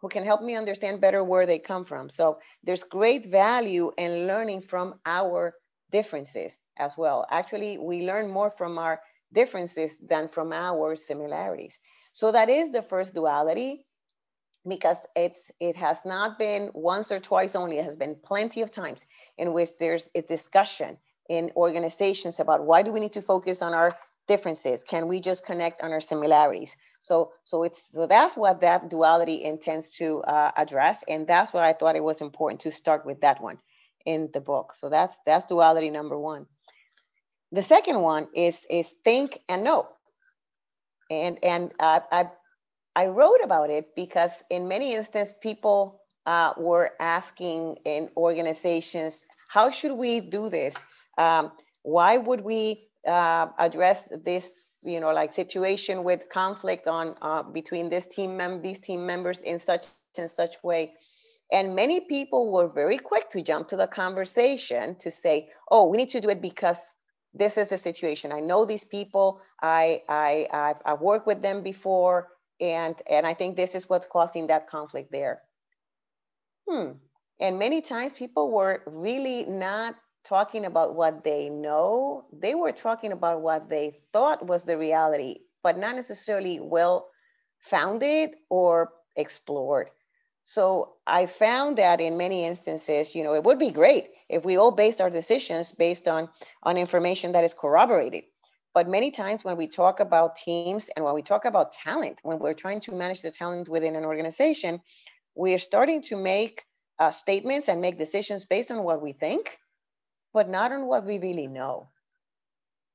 who 0.00 0.08
can 0.08 0.24
help 0.24 0.42
me 0.42 0.56
understand 0.56 1.00
better 1.00 1.24
where 1.24 1.46
they 1.46 1.58
come 1.58 1.84
from. 1.84 2.08
So 2.10 2.38
there's 2.62 2.84
great 2.84 3.26
value 3.26 3.92
in 3.96 4.26
learning 4.26 4.62
from 4.62 4.94
our 5.06 5.54
differences 5.92 6.58
as 6.78 6.96
well. 6.96 7.26
Actually, 7.30 7.78
we 7.78 8.02
learn 8.06 8.30
more 8.30 8.50
from 8.50 8.78
our 8.78 9.00
differences 9.32 9.92
than 10.02 10.28
from 10.28 10.52
our 10.52 10.96
similarities. 10.96 11.78
So 12.12 12.32
that 12.32 12.50
is 12.50 12.72
the 12.72 12.82
first 12.82 13.14
duality 13.14 13.86
because 14.68 15.06
it's 15.16 15.50
it 15.60 15.76
has 15.76 15.98
not 16.04 16.38
been 16.38 16.70
once 16.74 17.10
or 17.10 17.18
twice 17.20 17.56
only 17.56 17.78
it 17.78 17.84
has 17.84 17.96
been 17.96 18.16
plenty 18.24 18.62
of 18.62 18.70
times 18.70 19.06
in 19.38 19.52
which 19.52 19.76
there's 19.78 20.08
a 20.14 20.22
discussion 20.22 20.96
in 21.28 21.50
organizations 21.56 22.38
about 22.38 22.64
why 22.64 22.82
do 22.82 22.92
we 22.92 23.00
need 23.00 23.12
to 23.12 23.22
focus 23.22 23.62
on 23.62 23.74
our 23.74 23.96
differences 24.28 24.84
can 24.84 25.08
we 25.08 25.20
just 25.20 25.44
connect 25.44 25.82
on 25.82 25.92
our 25.92 26.00
similarities 26.00 26.76
so 27.00 27.32
so 27.44 27.64
it's 27.64 27.82
so 27.92 28.06
that's 28.06 28.36
what 28.36 28.60
that 28.60 28.88
duality 28.88 29.42
intends 29.42 29.90
to 29.90 30.22
uh, 30.22 30.52
address 30.56 31.02
and 31.08 31.26
that's 31.26 31.52
why 31.52 31.68
i 31.68 31.72
thought 31.72 31.96
it 31.96 32.04
was 32.04 32.20
important 32.20 32.60
to 32.60 32.70
start 32.70 33.04
with 33.04 33.20
that 33.20 33.42
one 33.42 33.58
in 34.06 34.30
the 34.32 34.40
book. 34.40 34.74
So 34.74 34.88
that's 34.88 35.18
that's 35.26 35.46
duality 35.46 35.90
number 35.90 36.18
one. 36.18 36.46
The 37.52 37.62
second 37.62 38.00
one 38.00 38.28
is 38.34 38.66
is 38.70 38.94
think 39.04 39.40
and 39.48 39.64
know. 39.64 39.88
And 41.10 41.38
and 41.42 41.72
i 41.80 42.28
i 42.96 43.06
wrote 43.06 43.40
about 43.44 43.70
it 43.70 43.94
because 43.96 44.42
in 44.50 44.68
many 44.68 44.94
instances 44.94 45.34
people 45.40 46.00
uh, 46.26 46.52
were 46.56 46.92
asking 47.00 47.76
in 47.84 48.08
organizations 48.16 49.26
how 49.48 49.70
should 49.70 49.92
we 49.92 50.20
do 50.20 50.48
this? 50.48 50.74
Um, 51.18 51.52
why 51.82 52.16
would 52.16 52.40
we 52.40 52.88
uh, 53.06 53.48
address 53.58 54.04
this 54.24 54.50
you 54.82 54.98
know 55.00 55.12
like 55.12 55.32
situation 55.32 56.04
with 56.04 56.28
conflict 56.28 56.86
on 56.86 57.14
uh, 57.22 57.42
between 57.42 57.90
this 57.90 58.06
team 58.06 58.36
mem- 58.36 58.62
these 58.62 58.80
team 58.80 59.04
members 59.06 59.40
in 59.40 59.58
such 59.58 59.86
and 60.16 60.30
such 60.30 60.62
way 60.62 60.94
and 61.52 61.76
many 61.76 62.00
people 62.00 62.50
were 62.50 62.68
very 62.68 62.98
quick 62.98 63.30
to 63.30 63.42
jump 63.42 63.68
to 63.68 63.76
the 63.76 63.86
conversation 63.86 64.96
to 64.96 65.10
say 65.10 65.50
oh 65.70 65.86
we 65.88 65.96
need 65.98 66.08
to 66.08 66.20
do 66.20 66.30
it 66.30 66.40
because 66.42 66.82
this 67.34 67.56
is 67.56 67.68
the 67.70 67.78
situation. 67.78 68.30
I 68.30 68.40
know 68.40 68.64
these 68.64 68.84
people. 68.84 69.40
I 69.62 70.02
i 70.08 70.48
i've, 70.52 70.76
I've 70.84 71.00
worked 71.00 71.26
with 71.26 71.42
them 71.42 71.62
before 71.62 72.28
and 72.60 72.94
and 73.08 73.26
i 73.26 73.34
think 73.34 73.56
this 73.56 73.74
is 73.74 73.88
what's 73.88 74.06
causing 74.06 74.48
that 74.48 74.66
conflict 74.66 75.12
there. 75.12 75.42
Hmm. 76.68 76.92
And 77.40 77.58
many 77.58 77.80
times 77.80 78.12
people 78.12 78.50
were 78.50 78.82
really 78.86 79.44
not 79.46 79.96
talking 80.24 80.64
about 80.66 80.94
what 80.94 81.24
they 81.24 81.48
know, 81.48 82.24
they 82.32 82.54
were 82.54 82.70
talking 82.72 83.12
about 83.12 83.40
what 83.40 83.68
they 83.68 83.98
thought 84.12 84.46
was 84.46 84.62
the 84.62 84.78
reality, 84.78 85.38
but 85.62 85.76
not 85.76 85.96
necessarily 85.96 86.60
well 86.60 87.08
founded 87.58 88.36
or 88.48 88.92
explored. 89.16 89.90
So 90.44 90.94
I 91.06 91.26
found 91.26 91.78
that 91.78 92.00
in 92.00 92.16
many 92.16 92.44
instances, 92.44 93.14
you 93.14 93.22
know, 93.22 93.34
it 93.34 93.44
would 93.44 93.58
be 93.58 93.70
great 93.70 94.10
if 94.28 94.44
we 94.44 94.56
all 94.56 94.72
based 94.72 95.00
our 95.00 95.10
decisions 95.10 95.72
based 95.72 96.08
on 96.08 96.28
on 96.62 96.76
information 96.76 97.32
that 97.32 97.44
is 97.44 97.54
corroborated. 97.54 98.24
But 98.74 98.88
many 98.88 99.10
times 99.10 99.44
when 99.44 99.56
we 99.56 99.68
talk 99.68 100.00
about 100.00 100.36
teams 100.36 100.88
and 100.96 101.04
when 101.04 101.14
we 101.14 101.22
talk 101.22 101.44
about 101.44 101.72
talent, 101.72 102.20
when 102.22 102.38
we're 102.38 102.54
trying 102.54 102.80
to 102.80 102.92
manage 102.92 103.22
the 103.22 103.30
talent 103.30 103.68
within 103.68 103.96
an 103.96 104.04
organization, 104.04 104.80
we 105.34 105.54
are 105.54 105.58
starting 105.58 106.00
to 106.02 106.16
make 106.16 106.64
uh, 106.98 107.10
statements 107.10 107.68
and 107.68 107.80
make 107.80 107.98
decisions 107.98 108.44
based 108.44 108.70
on 108.70 108.82
what 108.82 109.02
we 109.02 109.12
think 109.12 109.58
but 110.32 110.48
not 110.48 110.72
on 110.72 110.86
what 110.86 111.04
we 111.04 111.18
really 111.18 111.46
know. 111.46 111.88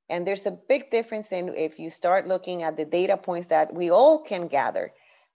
And 0.10 0.26
there's 0.26 0.46
a 0.46 0.52
big 0.52 0.90
difference 0.90 1.32
in 1.32 1.50
if 1.50 1.80
you 1.80 1.90
start 1.90 2.28
looking 2.28 2.64
at 2.64 2.78
the 2.78 2.86
data 2.86 3.18
points 3.18 3.48
that 3.48 3.74
we 3.74 3.92
all 3.92 4.20
can 4.20 4.48
gather 4.48 4.94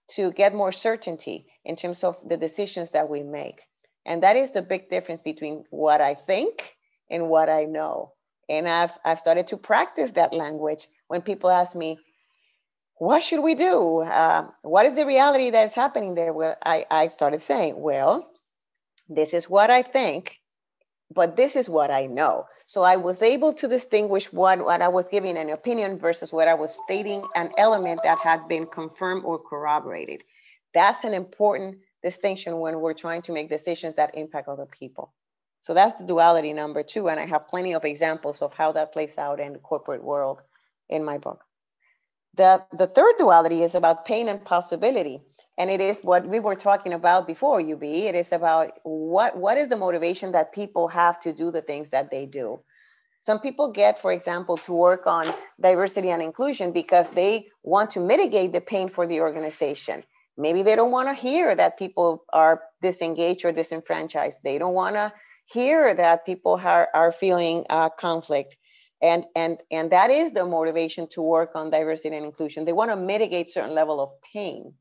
to 0.09 0.31
get 0.31 0.53
more 0.53 0.71
certainty 0.71 1.45
in 1.65 1.75
terms 1.75 2.03
of 2.03 2.17
the 2.27 2.37
decisions 2.37 2.91
that 2.91 3.09
we 3.09 3.23
make. 3.23 3.61
And 4.05 4.23
that 4.23 4.35
is 4.35 4.51
the 4.51 4.61
big 4.61 4.89
difference 4.89 5.21
between 5.21 5.63
what 5.69 6.01
I 6.01 6.13
think 6.13 6.75
and 7.09 7.29
what 7.29 7.49
I 7.49 7.65
know. 7.65 8.13
And 8.49 8.67
I've, 8.67 8.91
I've 9.05 9.19
started 9.19 9.47
to 9.47 9.57
practice 9.57 10.11
that 10.11 10.33
language 10.33 10.87
when 11.07 11.21
people 11.21 11.49
ask 11.49 11.75
me, 11.75 11.97
what 12.97 13.23
should 13.23 13.41
we 13.41 13.55
do? 13.55 14.01
Uh, 14.01 14.47
what 14.61 14.85
is 14.85 14.95
the 14.95 15.05
reality 15.05 15.49
that 15.49 15.65
is 15.65 15.73
happening 15.73 16.15
there? 16.15 16.33
Well, 16.33 16.55
I, 16.63 16.85
I 16.91 17.07
started 17.07 17.41
saying, 17.41 17.75
well, 17.79 18.29
this 19.09 19.33
is 19.33 19.49
what 19.49 19.69
I 19.69 19.81
think 19.81 20.37
but 21.13 21.35
this 21.35 21.55
is 21.55 21.69
what 21.69 21.91
I 21.91 22.07
know. 22.07 22.45
So 22.65 22.83
I 22.83 22.95
was 22.95 23.21
able 23.21 23.53
to 23.53 23.67
distinguish 23.67 24.31
what, 24.31 24.63
what 24.63 24.81
I 24.81 24.87
was 24.87 25.09
giving 25.09 25.37
an 25.37 25.49
opinion 25.49 25.99
versus 25.99 26.31
what 26.31 26.47
I 26.47 26.53
was 26.53 26.79
stating 26.85 27.23
an 27.35 27.51
element 27.57 28.01
that 28.03 28.17
had 28.19 28.47
been 28.47 28.65
confirmed 28.65 29.23
or 29.25 29.37
corroborated. 29.39 30.23
That's 30.73 31.03
an 31.03 31.13
important 31.13 31.77
distinction 32.01 32.59
when 32.59 32.79
we're 32.79 32.93
trying 32.93 33.21
to 33.23 33.31
make 33.31 33.49
decisions 33.49 33.95
that 33.95 34.15
impact 34.15 34.47
other 34.47 34.65
people. 34.65 35.13
So 35.59 35.73
that's 35.73 35.99
the 35.99 36.05
duality 36.05 36.51
number 36.51 36.83
two. 36.83 37.09
And 37.09 37.19
I 37.19 37.25
have 37.25 37.47
plenty 37.47 37.73
of 37.73 37.85
examples 37.85 38.41
of 38.41 38.53
how 38.53 38.71
that 38.73 38.91
plays 38.91 39.17
out 39.17 39.39
in 39.39 39.53
the 39.53 39.59
corporate 39.59 40.03
world 40.03 40.41
in 40.89 41.03
my 41.03 41.17
book. 41.17 41.43
The, 42.35 42.63
the 42.73 42.87
third 42.87 43.15
duality 43.17 43.61
is 43.63 43.75
about 43.75 44.05
pain 44.05 44.27
and 44.27 44.43
possibility 44.43 45.21
and 45.57 45.69
it 45.69 45.81
is 45.81 45.99
what 46.01 46.27
we 46.27 46.39
were 46.39 46.55
talking 46.55 46.93
about 46.93 47.27
before 47.27 47.59
ub 47.59 47.83
it 47.83 48.15
is 48.15 48.31
about 48.31 48.71
what 48.83 49.37
what 49.37 49.57
is 49.57 49.69
the 49.69 49.77
motivation 49.77 50.31
that 50.31 50.53
people 50.53 50.87
have 50.87 51.19
to 51.19 51.33
do 51.33 51.51
the 51.51 51.61
things 51.61 51.89
that 51.89 52.09
they 52.11 52.25
do. 52.25 52.59
Some 53.21 53.39
people 53.39 53.71
get 53.71 53.99
for 53.99 54.11
example 54.11 54.57
to 54.57 54.73
work 54.73 55.07
on 55.07 55.27
diversity 55.61 56.09
and 56.09 56.21
inclusion 56.21 56.71
because 56.71 57.09
they 57.11 57.47
want 57.63 57.91
to 57.91 57.99
mitigate 57.99 58.51
the 58.51 58.61
pain 58.61 58.89
for 58.89 59.07
the 59.07 59.21
organization. 59.21 60.03
Maybe 60.37 60.63
they 60.63 60.75
don't 60.75 60.91
want 60.91 61.09
to 61.09 61.13
hear 61.13 61.55
that 61.55 61.79
people 61.79 62.25
are 62.33 62.63
disengaged 62.81 63.45
or 63.45 63.51
disenfranchised. 63.51 64.39
They 64.43 64.57
don't 64.57 64.73
want 64.73 64.95
to 64.95 65.13
hear 65.45 65.93
that 65.93 66.25
people 66.25 66.59
are, 66.63 66.89
are 66.93 67.11
feeling 67.11 67.65
uh, 67.69 67.89
conflict. 67.89 68.57
And 69.01 69.25
and 69.35 69.59
and 69.71 69.91
that 69.91 70.09
is 70.09 70.31
the 70.31 70.45
motivation 70.45 71.07
to 71.09 71.21
work 71.21 71.51
on 71.55 71.69
diversity 71.69 72.15
and 72.15 72.25
inclusion. 72.25 72.65
They 72.65 72.73
want 72.73 72.91
to 72.91 72.95
mitigate 72.97 73.49
certain 73.49 73.75
level 73.75 74.01
of 74.01 74.09
pain 74.33 74.73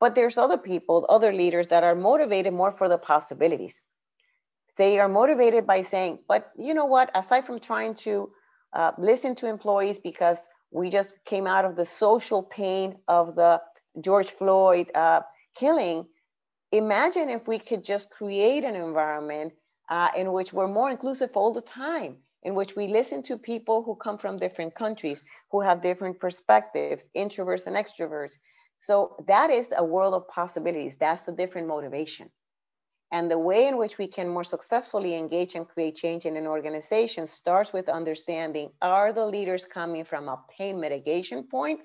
but 0.00 0.14
there's 0.14 0.38
other 0.38 0.56
people, 0.56 1.06
other 1.08 1.32
leaders 1.32 1.68
that 1.68 1.84
are 1.84 1.94
motivated 1.94 2.52
more 2.54 2.72
for 2.72 2.88
the 2.88 2.98
possibilities. 2.98 3.82
They 4.76 4.98
are 4.98 5.08
motivated 5.08 5.66
by 5.66 5.82
saying, 5.82 6.20
but 6.26 6.50
you 6.58 6.72
know 6.72 6.86
what, 6.86 7.10
aside 7.14 7.44
from 7.46 7.60
trying 7.60 7.94
to 8.06 8.32
uh, 8.72 8.92
listen 8.98 9.34
to 9.36 9.46
employees 9.46 9.98
because 9.98 10.48
we 10.70 10.88
just 10.88 11.14
came 11.24 11.46
out 11.46 11.64
of 11.64 11.76
the 11.76 11.84
social 11.84 12.42
pain 12.42 12.96
of 13.08 13.36
the 13.36 13.60
George 14.00 14.30
Floyd 14.30 14.90
uh, 14.94 15.20
killing, 15.54 16.06
imagine 16.72 17.28
if 17.28 17.46
we 17.46 17.58
could 17.58 17.84
just 17.84 18.10
create 18.10 18.64
an 18.64 18.76
environment 18.76 19.52
uh, 19.90 20.08
in 20.16 20.32
which 20.32 20.52
we're 20.52 20.68
more 20.68 20.90
inclusive 20.90 21.30
all 21.34 21.52
the 21.52 21.60
time, 21.60 22.16
in 22.44 22.54
which 22.54 22.76
we 22.76 22.86
listen 22.86 23.22
to 23.24 23.36
people 23.36 23.82
who 23.82 23.96
come 23.96 24.16
from 24.16 24.38
different 24.38 24.74
countries, 24.74 25.24
who 25.50 25.60
have 25.60 25.82
different 25.82 26.20
perspectives, 26.20 27.04
introverts 27.16 27.66
and 27.66 27.76
extroverts, 27.76 28.38
so 28.80 29.22
that 29.26 29.50
is 29.50 29.74
a 29.76 29.84
world 29.84 30.14
of 30.14 30.26
possibilities. 30.28 30.96
That's 30.96 31.22
the 31.24 31.32
different 31.32 31.68
motivation. 31.68 32.30
And 33.12 33.30
the 33.30 33.38
way 33.38 33.66
in 33.66 33.76
which 33.76 33.98
we 33.98 34.06
can 34.06 34.26
more 34.26 34.42
successfully 34.42 35.16
engage 35.16 35.54
and 35.54 35.68
create 35.68 35.96
change 35.96 36.24
in 36.24 36.34
an 36.38 36.46
organization 36.46 37.26
starts 37.26 37.74
with 37.74 37.90
understanding 37.90 38.70
are 38.80 39.12
the 39.12 39.26
leaders 39.26 39.66
coming 39.66 40.04
from 40.04 40.28
a 40.28 40.40
pain 40.56 40.80
mitigation 40.80 41.42
point 41.42 41.80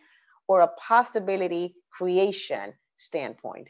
or 0.48 0.62
a 0.62 0.70
possibility 0.80 1.76
creation 1.92 2.74
standpoint? 2.96 3.68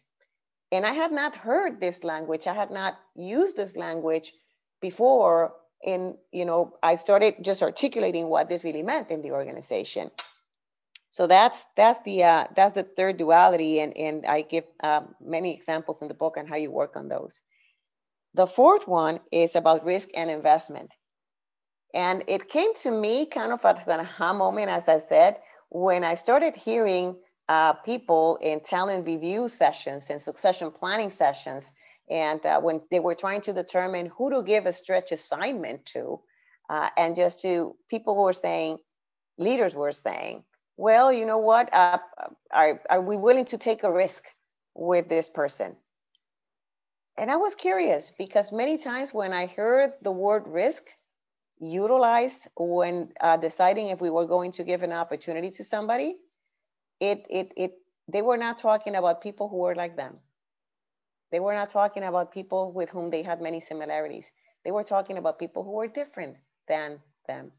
And 0.71 0.85
I 0.85 0.93
had 0.93 1.11
not 1.11 1.35
heard 1.35 1.79
this 1.79 2.03
language. 2.03 2.45
I 2.45 2.53
had 2.53 2.69
not 2.69 2.95
used 3.15 3.57
this 3.57 3.75
language 3.75 4.33
before 4.81 5.53
in, 5.83 6.15
you 6.31 6.45
know, 6.45 6.75
I 6.83 6.95
started 6.97 7.43
just 7.43 7.63
articulating 7.63 8.27
what 8.27 8.49
this 8.49 8.63
really 8.63 8.83
meant 8.83 9.09
in 9.09 9.23
the 9.23 9.31
organization. 9.31 10.11
So 11.15 11.27
that's 11.27 11.65
that's 11.77 12.01
the 12.03 12.25
uh, 12.25 12.47
that's 12.57 12.75
the 12.75 12.83
third 12.83 13.15
duality, 13.15 13.79
and 13.79 13.95
and 13.95 14.25
I 14.25 14.41
give 14.41 14.65
um, 14.83 15.15
many 15.21 15.53
examples 15.53 16.01
in 16.01 16.09
the 16.09 16.13
book 16.13 16.35
on 16.35 16.45
how 16.45 16.57
you 16.57 16.69
work 16.69 16.97
on 16.97 17.07
those. 17.07 17.39
The 18.33 18.45
fourth 18.45 18.85
one 18.85 19.21
is 19.31 19.55
about 19.55 19.85
risk 19.85 20.09
and 20.13 20.29
investment, 20.29 20.91
and 21.93 22.25
it 22.27 22.49
came 22.49 22.73
to 22.83 22.91
me 22.91 23.27
kind 23.27 23.53
of 23.53 23.63
as 23.63 23.87
an 23.87 24.01
aha 24.01 24.33
moment, 24.33 24.69
as 24.69 24.89
I 24.89 24.99
said, 24.99 25.37
when 25.69 26.03
I 26.03 26.15
started 26.15 26.53
hearing 26.53 27.15
uh, 27.47 27.71
people 27.71 28.37
in 28.41 28.59
talent 28.59 29.07
review 29.07 29.47
sessions 29.47 30.09
and 30.09 30.21
succession 30.21 30.69
planning 30.69 31.11
sessions, 31.11 31.71
and 32.09 32.45
uh, 32.45 32.59
when 32.59 32.81
they 32.91 32.99
were 32.99 33.15
trying 33.15 33.39
to 33.43 33.53
determine 33.53 34.07
who 34.07 34.31
to 34.31 34.43
give 34.43 34.65
a 34.65 34.73
stretch 34.73 35.13
assignment 35.13 35.85
to, 35.85 36.19
uh, 36.69 36.89
and 36.97 37.15
just 37.15 37.41
to 37.43 37.77
people 37.89 38.15
who 38.15 38.23
were 38.23 38.33
saying, 38.33 38.79
leaders 39.37 39.73
were 39.73 39.93
saying 39.93 40.43
well, 40.77 41.11
you 41.13 41.25
know 41.25 41.37
what? 41.39 41.73
Uh, 41.73 41.99
are, 42.51 42.81
are 42.89 43.01
we 43.01 43.17
willing 43.17 43.45
to 43.45 43.57
take 43.57 43.83
a 43.83 43.91
risk 43.91 44.25
with 44.75 45.09
this 45.09 45.29
person? 45.29 45.75
And 47.17 47.31
I 47.31 47.37
was 47.37 47.55
curious 47.55 48.11
because 48.17 48.51
many 48.51 48.77
times 48.77 49.13
when 49.13 49.33
I 49.33 49.45
heard 49.45 49.93
the 50.01 50.11
word 50.11 50.47
risk 50.47 50.87
utilized 51.59 52.47
when 52.57 53.11
uh, 53.21 53.37
deciding 53.37 53.87
if 53.87 54.01
we 54.01 54.09
were 54.09 54.25
going 54.25 54.51
to 54.53 54.63
give 54.63 54.83
an 54.83 54.91
opportunity 54.91 55.51
to 55.51 55.63
somebody, 55.63 56.17
it, 56.99 57.25
it, 57.29 57.53
it 57.57 57.73
they 58.07 58.21
were 58.21 58.37
not 58.37 58.59
talking 58.59 58.95
about 58.95 59.21
people 59.21 59.47
who 59.49 59.57
were 59.57 59.75
like 59.75 59.95
them. 59.95 60.17
They 61.31 61.39
were 61.39 61.53
not 61.53 61.69
talking 61.69 62.03
about 62.03 62.31
people 62.31 62.71
with 62.71 62.89
whom 62.89 63.09
they 63.09 63.23
had 63.23 63.41
many 63.41 63.59
similarities. 63.61 64.31
They 64.63 64.71
were 64.71 64.83
talking 64.83 65.17
about 65.17 65.39
people 65.39 65.63
who 65.63 65.71
were 65.71 65.87
different 65.87 66.37
than 66.67 67.01
them. 67.27 67.51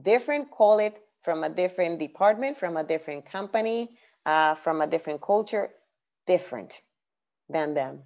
Different, 0.00 0.50
call 0.50 0.78
it 0.78 1.07
from 1.28 1.44
a 1.44 1.50
different 1.50 1.98
department, 1.98 2.56
from 2.56 2.78
a 2.78 2.82
different 2.82 3.26
company, 3.26 3.90
uh, 4.24 4.54
from 4.54 4.80
a 4.80 4.86
different 4.86 5.20
culture, 5.20 5.68
different 6.26 6.80
than 7.50 7.74
them. 7.74 8.02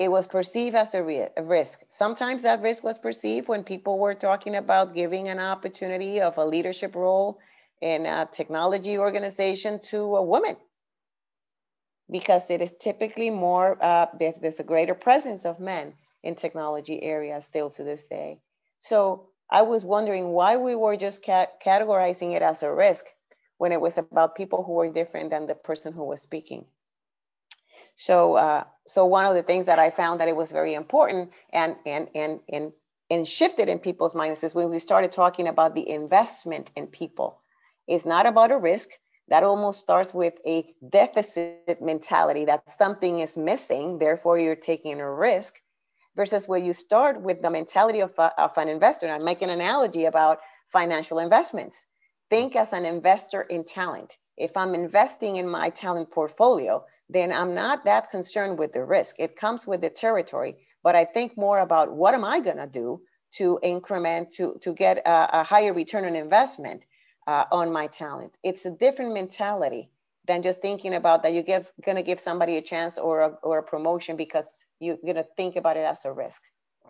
It 0.00 0.10
was 0.10 0.26
perceived 0.26 0.74
as 0.74 0.94
a, 0.94 1.02
ri- 1.04 1.28
a 1.36 1.44
risk. 1.44 1.84
Sometimes 1.88 2.42
that 2.42 2.60
risk 2.60 2.82
was 2.82 2.98
perceived 2.98 3.46
when 3.46 3.62
people 3.62 4.00
were 4.00 4.14
talking 4.16 4.56
about 4.56 4.96
giving 4.96 5.28
an 5.28 5.38
opportunity 5.38 6.20
of 6.20 6.36
a 6.38 6.44
leadership 6.44 6.96
role 6.96 7.38
in 7.80 8.04
a 8.04 8.28
technology 8.32 8.98
organization 8.98 9.78
to 9.92 10.16
a 10.16 10.22
woman 10.22 10.56
because 12.10 12.50
it 12.50 12.60
is 12.60 12.74
typically 12.80 13.30
more 13.30 13.78
uh, 13.80 14.06
there's 14.18 14.58
a 14.58 14.64
greater 14.64 14.94
presence 14.94 15.44
of 15.46 15.60
men 15.60 15.94
in 16.24 16.34
technology 16.34 17.00
areas 17.02 17.44
still 17.44 17.70
to 17.70 17.84
this 17.84 18.08
day 18.08 18.40
so 18.80 19.28
i 19.50 19.62
was 19.62 19.84
wondering 19.84 20.28
why 20.30 20.56
we 20.56 20.74
were 20.74 20.96
just 20.96 21.22
categorizing 21.22 22.34
it 22.34 22.42
as 22.42 22.62
a 22.62 22.72
risk 22.72 23.06
when 23.58 23.72
it 23.72 23.80
was 23.80 23.98
about 23.98 24.36
people 24.36 24.62
who 24.62 24.72
were 24.72 24.88
different 24.88 25.30
than 25.30 25.46
the 25.46 25.54
person 25.54 25.92
who 25.92 26.04
was 26.04 26.22
speaking. 26.22 26.64
So 27.96 28.34
uh, 28.34 28.64
so 28.86 29.04
one 29.04 29.26
of 29.26 29.34
the 29.34 29.42
things 29.42 29.66
that 29.66 29.80
i 29.80 29.90
found 29.90 30.20
that 30.20 30.28
it 30.28 30.36
was 30.36 30.52
very 30.52 30.74
important 30.74 31.32
and 31.52 31.76
and 31.84 32.08
and 32.14 32.40
and 32.48 32.72
and 33.10 33.26
shifted 33.26 33.68
in 33.68 33.80
people's 33.80 34.14
minds 34.14 34.44
is 34.44 34.54
when 34.54 34.70
we 34.70 34.78
started 34.78 35.12
talking 35.12 35.48
about 35.48 35.74
the 35.74 35.88
investment 35.90 36.70
in 36.76 36.86
people. 36.86 37.40
It's 37.86 38.06
not 38.06 38.26
about 38.26 38.52
a 38.52 38.58
risk. 38.58 38.90
That 39.28 39.42
almost 39.42 39.80
starts 39.80 40.14
with 40.14 40.34
a 40.46 40.74
deficit 40.88 41.82
mentality 41.82 42.46
that 42.46 42.70
something 42.70 43.20
is 43.20 43.36
missing, 43.36 43.98
therefore 43.98 44.38
you're 44.38 44.56
taking 44.56 45.00
a 45.00 45.10
risk, 45.10 45.60
versus 46.18 46.48
where 46.48 46.58
you 46.58 46.72
start 46.72 47.22
with 47.22 47.40
the 47.42 47.48
mentality 47.48 48.00
of, 48.00 48.12
a, 48.18 48.42
of 48.42 48.50
an 48.56 48.68
investor. 48.68 49.06
And 49.06 49.14
I 49.14 49.24
make 49.24 49.40
an 49.40 49.50
analogy 49.50 50.06
about 50.06 50.40
financial 50.72 51.20
investments. 51.20 51.86
Think 52.28 52.56
as 52.56 52.72
an 52.72 52.84
investor 52.84 53.42
in 53.42 53.62
talent. 53.62 54.16
If 54.36 54.56
I'm 54.56 54.74
investing 54.74 55.36
in 55.36 55.48
my 55.48 55.70
talent 55.70 56.10
portfolio, 56.10 56.84
then 57.08 57.32
I'm 57.32 57.54
not 57.54 57.84
that 57.84 58.10
concerned 58.10 58.58
with 58.58 58.72
the 58.72 58.84
risk. 58.84 59.14
It 59.20 59.36
comes 59.36 59.64
with 59.64 59.80
the 59.80 59.90
territory, 59.90 60.56
but 60.82 60.96
I 60.96 61.04
think 61.04 61.36
more 61.36 61.60
about 61.60 61.92
what 61.92 62.14
am 62.14 62.24
I 62.24 62.40
going 62.40 62.58
to 62.58 62.66
do 62.66 63.00
to 63.36 63.60
increment, 63.62 64.32
to, 64.32 64.58
to 64.62 64.72
get 64.74 64.98
a, 64.98 65.40
a 65.40 65.42
higher 65.44 65.72
return 65.72 66.04
on 66.04 66.16
investment 66.16 66.82
uh, 67.28 67.44
on 67.52 67.72
my 67.72 67.86
talent. 67.86 68.36
It's 68.42 68.64
a 68.64 68.70
different 68.70 69.14
mentality 69.14 69.88
than 70.26 70.42
just 70.42 70.60
thinking 70.60 70.94
about 70.94 71.22
that 71.22 71.32
you're 71.32 71.62
going 71.84 71.96
to 71.96 72.02
give 72.02 72.18
somebody 72.18 72.56
a 72.56 72.62
chance 72.62 72.98
or 72.98 73.20
a, 73.20 73.28
or 73.44 73.58
a 73.58 73.62
promotion 73.62 74.16
because 74.16 74.64
you're 74.80 74.96
going 74.96 75.16
to 75.16 75.26
think 75.36 75.56
about 75.56 75.76
it 75.76 75.84
as 75.84 76.04
a 76.04 76.12
risk. 76.12 76.42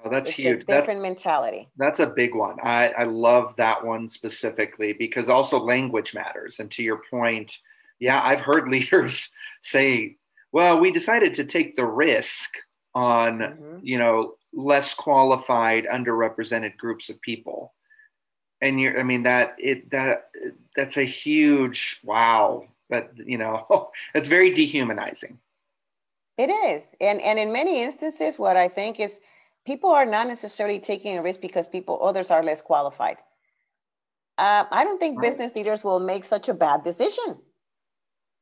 Oh, 0.04 0.10
that's 0.10 0.28
it's 0.28 0.36
huge. 0.36 0.62
A 0.62 0.66
different 0.66 1.00
that's, 1.00 1.00
mentality. 1.00 1.68
That's 1.76 2.00
a 2.00 2.06
big 2.06 2.34
one. 2.34 2.56
I, 2.62 2.90
I 2.90 3.04
love 3.04 3.56
that 3.56 3.84
one 3.84 4.08
specifically 4.08 4.92
because 4.92 5.28
also 5.28 5.58
language 5.58 6.14
matters. 6.14 6.60
And 6.60 6.70
to 6.72 6.82
your 6.82 7.02
point, 7.10 7.58
yeah, 7.98 8.20
I've 8.22 8.40
heard 8.40 8.68
leaders 8.70 9.30
say, 9.60 10.16
well, 10.52 10.78
we 10.78 10.90
decided 10.90 11.34
to 11.34 11.44
take 11.44 11.76
the 11.76 11.86
risk 11.86 12.56
on, 12.94 13.38
mm-hmm. 13.38 13.78
you 13.82 13.98
know, 13.98 14.34
less 14.52 14.94
qualified, 14.94 15.86
underrepresented 15.86 16.76
groups 16.76 17.10
of 17.10 17.20
people 17.20 17.74
and 18.60 18.80
you're 18.80 18.98
i 18.98 19.02
mean 19.02 19.22
that 19.22 19.54
it 19.58 19.90
that 19.90 20.30
that's 20.76 20.96
a 20.96 21.04
huge 21.04 22.00
wow 22.04 22.64
that 22.90 23.10
you 23.16 23.38
know 23.38 23.90
it's 24.14 24.28
very 24.28 24.52
dehumanizing 24.52 25.38
it 26.38 26.50
is. 26.50 26.94
And 27.00 27.20
and 27.20 27.38
in 27.38 27.52
many 27.52 27.82
instances 27.82 28.38
what 28.38 28.56
i 28.56 28.68
think 28.68 29.00
is 29.00 29.20
people 29.66 29.90
are 29.90 30.06
not 30.06 30.28
necessarily 30.28 30.78
taking 30.78 31.18
a 31.18 31.22
risk 31.22 31.40
because 31.40 31.66
people 31.66 31.98
others 32.02 32.30
are 32.30 32.42
less 32.42 32.60
qualified. 32.60 33.18
Uh, 34.38 34.64
i 34.70 34.84
don't 34.84 35.00
think 35.00 35.18
right. 35.18 35.30
business 35.30 35.54
leaders 35.54 35.84
will 35.84 36.00
make 36.00 36.24
such 36.24 36.48
a 36.48 36.54
bad 36.54 36.84
decision. 36.84 37.38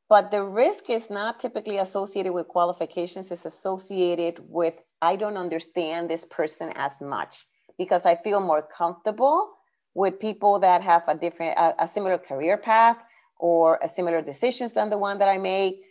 But 0.08 0.30
the 0.30 0.44
risk 0.44 0.88
is 0.88 1.10
not 1.10 1.40
typically 1.40 1.78
associated 1.78 2.32
with 2.32 2.46
qualifications. 2.46 3.32
It's 3.32 3.44
associated 3.44 4.40
with 4.48 4.74
i 5.02 5.16
don't 5.16 5.36
understand 5.36 6.08
this 6.08 6.24
person 6.26 6.72
as 6.76 7.00
much 7.00 7.46
because 7.78 8.06
i 8.06 8.14
feel 8.14 8.40
more 8.40 8.62
comfortable 8.62 9.56
with 9.96 10.20
people 10.20 10.58
that 10.58 10.82
have 10.82 11.02
a 11.08 11.14
different, 11.14 11.58
a, 11.58 11.84
a 11.84 11.88
similar 11.88 12.18
career 12.18 12.58
path 12.58 12.98
or 13.38 13.78
a 13.82 13.88
similar 13.88 14.20
decisions 14.20 14.74
than 14.74 14.90
the 14.90 14.98
one 14.98 15.18
that 15.18 15.28
I 15.28 15.38
make, 15.38 15.82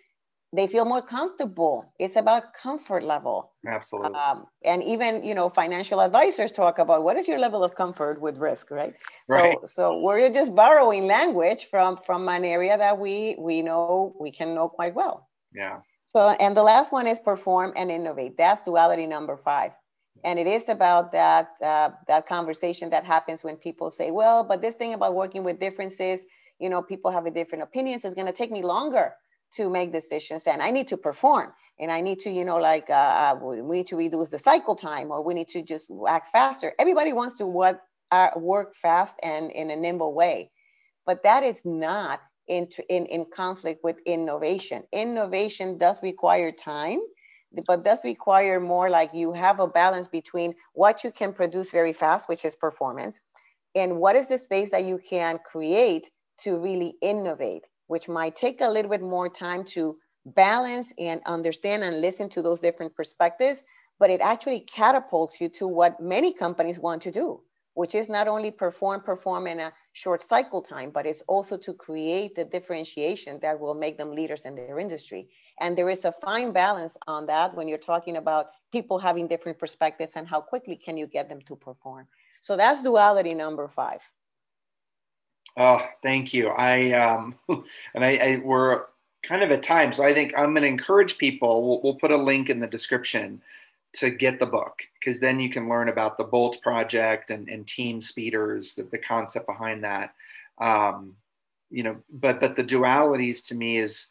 they 0.53 0.67
feel 0.67 0.86
more 0.86 1.01
comfortable. 1.01 1.93
It's 1.99 2.15
about 2.15 2.53
comfort 2.53 3.03
level. 3.03 3.51
Absolutely. 3.67 4.13
Um, 4.13 4.45
and 4.63 4.84
even 4.84 5.23
you 5.23 5.36
know, 5.36 5.49
financial 5.49 6.01
advisors 6.01 6.51
talk 6.51 6.79
about 6.79 7.03
what 7.03 7.17
is 7.17 7.27
your 7.27 7.39
level 7.39 7.63
of 7.63 7.75
comfort 7.75 8.21
with 8.21 8.38
risk, 8.38 8.71
right? 8.71 8.93
right. 9.29 9.58
So, 9.62 9.67
so 9.67 9.99
we're 9.99 10.29
just 10.29 10.55
borrowing 10.55 11.05
language 11.05 11.67
from 11.69 11.97
from 12.05 12.27
an 12.29 12.45
area 12.45 12.77
that 12.77 12.97
we 12.99 13.36
we 13.38 13.62
know 13.62 14.15
we 14.19 14.31
can 14.31 14.55
know 14.55 14.69
quite 14.69 14.95
well. 14.95 15.27
Yeah. 15.53 15.79
So, 16.05 16.29
and 16.29 16.55
the 16.55 16.63
last 16.63 16.91
one 16.91 17.08
is 17.08 17.19
perform 17.19 17.73
and 17.75 17.91
innovate. 17.91 18.38
That's 18.38 18.62
duality 18.62 19.08
number 19.08 19.38
five 19.38 19.71
and 20.23 20.39
it 20.39 20.47
is 20.47 20.69
about 20.69 21.12
that 21.12 21.51
uh, 21.62 21.91
that 22.08 22.25
conversation 22.25 22.89
that 22.89 23.05
happens 23.05 23.43
when 23.43 23.55
people 23.55 23.91
say 23.91 24.12
well 24.12 24.43
but 24.43 24.62
this 24.62 24.75
thing 24.75 24.93
about 24.93 25.15
working 25.15 25.43
with 25.43 25.60
differences 25.60 26.25
you 26.60 26.69
know 26.69 26.81
people 26.81 27.12
have 27.12 27.25
a 27.25 27.31
different 27.31 27.63
opinions 27.63 28.05
it's 28.05 28.15
going 28.15 28.27
to 28.27 28.34
take 28.34 28.51
me 28.51 28.62
longer 28.62 29.13
to 29.56 29.70
make 29.70 29.91
decisions 29.91 30.48
and 30.48 30.62
i 30.62 30.72
need 30.72 30.88
to 30.88 30.98
perform. 30.98 31.54
And 31.78 31.91
i 31.91 32.00
need 32.02 32.20
to 32.20 32.30
you 32.32 32.46
know 32.46 32.58
like 32.58 32.89
uh, 32.89 32.94
uh 32.94 33.39
we 33.41 33.78
need 33.78 33.88
to 33.88 33.98
reduce 33.98 34.30
the 34.30 34.39
cycle 34.39 34.76
time 34.76 35.12
or 35.12 35.24
we 35.24 35.34
need 35.34 35.50
to 35.50 35.62
just 35.62 35.91
act 36.08 36.32
faster. 36.32 36.74
Everybody 36.80 37.12
wants 37.13 37.38
to 37.39 37.46
work, 37.46 37.82
uh, 38.12 38.30
work 38.38 38.76
fast 38.76 39.18
and 39.24 39.52
in 39.52 39.72
a 39.72 39.76
nimble 39.76 40.13
way 40.13 40.52
but 41.06 41.22
that 41.24 41.44
is 41.44 41.62
not 41.65 42.22
in, 42.48 42.68
in, 42.89 43.06
in 43.08 43.26
conflict 43.26 43.84
with 43.84 43.98
innovation. 44.06 44.84
Innovation 44.91 45.78
does 45.78 46.02
require 46.02 46.52
time 46.52 47.00
but 47.68 47.84
does 47.84 48.04
require 48.04 48.60
more 48.60 48.89
like 48.89 49.13
you 49.13 49.32
have 49.32 49.60
a 49.60 49.68
balance 49.68 50.08
between 50.08 50.54
what 50.74 51.04
you 51.04 51.12
can 51.12 51.34
produce 51.34 51.72
very 51.72 51.94
fast, 51.94 52.28
which 52.28 52.44
is 52.44 52.56
performance, 52.56 53.20
and 53.76 53.98
what 53.98 54.15
is 54.15 54.28
the 54.28 54.38
space 54.38 54.70
that 54.72 54.84
you 54.84 54.98
can 54.98 55.39
create 55.46 56.10
to 56.39 56.58
really 56.58 56.96
innovate, 57.02 57.63
which 57.88 58.08
might 58.08 58.36
take 58.36 58.62
a 58.62 58.69
little 58.69 58.91
bit 58.91 59.02
more 59.02 59.30
time 59.30 59.63
to 59.63 59.98
balance 60.26 60.93
and 60.98 61.21
understand 61.26 61.84
and 61.84 62.02
listen 62.02 62.30
to 62.30 62.41
those 62.41 62.60
different 62.60 62.95
perspectives, 62.95 63.63
but 64.00 64.10
it 64.10 64.21
actually 64.21 64.60
catapults 64.62 65.39
you 65.39 65.50
to 65.50 65.67
what 65.67 66.00
many 66.00 66.34
companies 66.34 66.80
want 66.80 67.02
to 67.04 67.12
do, 67.12 67.41
which 67.76 67.95
is 67.95 68.10
not 68.10 68.28
only 68.28 68.52
perform, 68.52 69.02
perform 69.02 69.48
in 69.48 69.60
a 69.60 69.74
short 69.93 70.21
cycle 70.21 70.62
time, 70.62 70.89
but 70.89 71.06
it's 71.06 71.21
also 71.28 71.58
to 71.58 71.74
create 71.74 72.36
the 72.36 72.43
differentiation 72.43 73.39
that 73.41 73.60
will 73.60 73.76
make 73.76 73.98
them 73.98 74.13
leaders 74.13 74.45
in 74.45 74.56
their 74.56 74.80
industry. 74.80 75.30
And 75.62 75.78
there 75.78 75.89
is 75.89 76.04
a 76.04 76.12
fine 76.12 76.52
balance 76.52 76.98
on 77.08 77.28
that 77.28 77.56
when 77.56 77.67
you're 77.67 77.78
talking 77.78 78.17
about 78.17 78.48
people 78.71 78.98
having 78.98 79.28
different 79.28 79.58
perspectives 79.58 80.13
and 80.15 80.28
how 80.28 80.41
quickly 80.41 80.76
can 80.76 80.98
you 80.98 81.08
get 81.08 81.30
them 81.30 81.41
to 81.43 81.56
perform. 81.56 82.08
So 82.41 82.58
that's 82.58 82.84
duality 82.84 83.34
number 83.34 83.67
five. 83.67 84.02
Oh, 85.58 85.88
thank 86.04 86.34
you. 86.34 86.50
I 86.50 86.91
um, 86.91 87.36
and 87.94 88.04
I, 88.04 88.15
I 88.15 88.41
we're 88.44 88.84
kind 89.24 89.44
of 89.44 89.52
at 89.52 89.63
time, 89.63 89.94
so 89.94 90.04
I 90.04 90.13
think 90.13 90.34
I'm 90.38 90.54
going 90.54 90.63
to 90.63 90.68
encourage 90.68 91.18
people. 91.18 91.68
We'll, 91.68 91.82
we'll 91.82 92.00
put 92.00 92.12
a 92.12 92.18
link 92.18 92.50
in 92.50 92.60
the 92.60 92.68
description 92.68 93.41
to 93.94 94.10
get 94.10 94.39
the 94.39 94.46
book 94.46 94.84
because 95.00 95.20
then 95.20 95.39
you 95.39 95.50
can 95.50 95.70
learn 95.70 95.88
about 95.88 96.18
the 96.18 96.24
Bolt 96.24 96.62
project 96.62 97.32
and, 97.32 97.48
and 97.48 97.65
team 97.65 98.02
speeders, 98.02 98.76
the, 98.76 98.84
the 98.84 98.98
concept 98.98 99.48
behind 99.48 99.84
that. 99.84 100.13
Um, 100.60 101.13
you 101.70 101.84
know, 101.84 101.98
but 102.12 102.39
but 102.39 102.56
the 102.56 102.63
dualities 102.63 103.46
to 103.48 103.56
me 103.56 103.78
is 103.78 104.08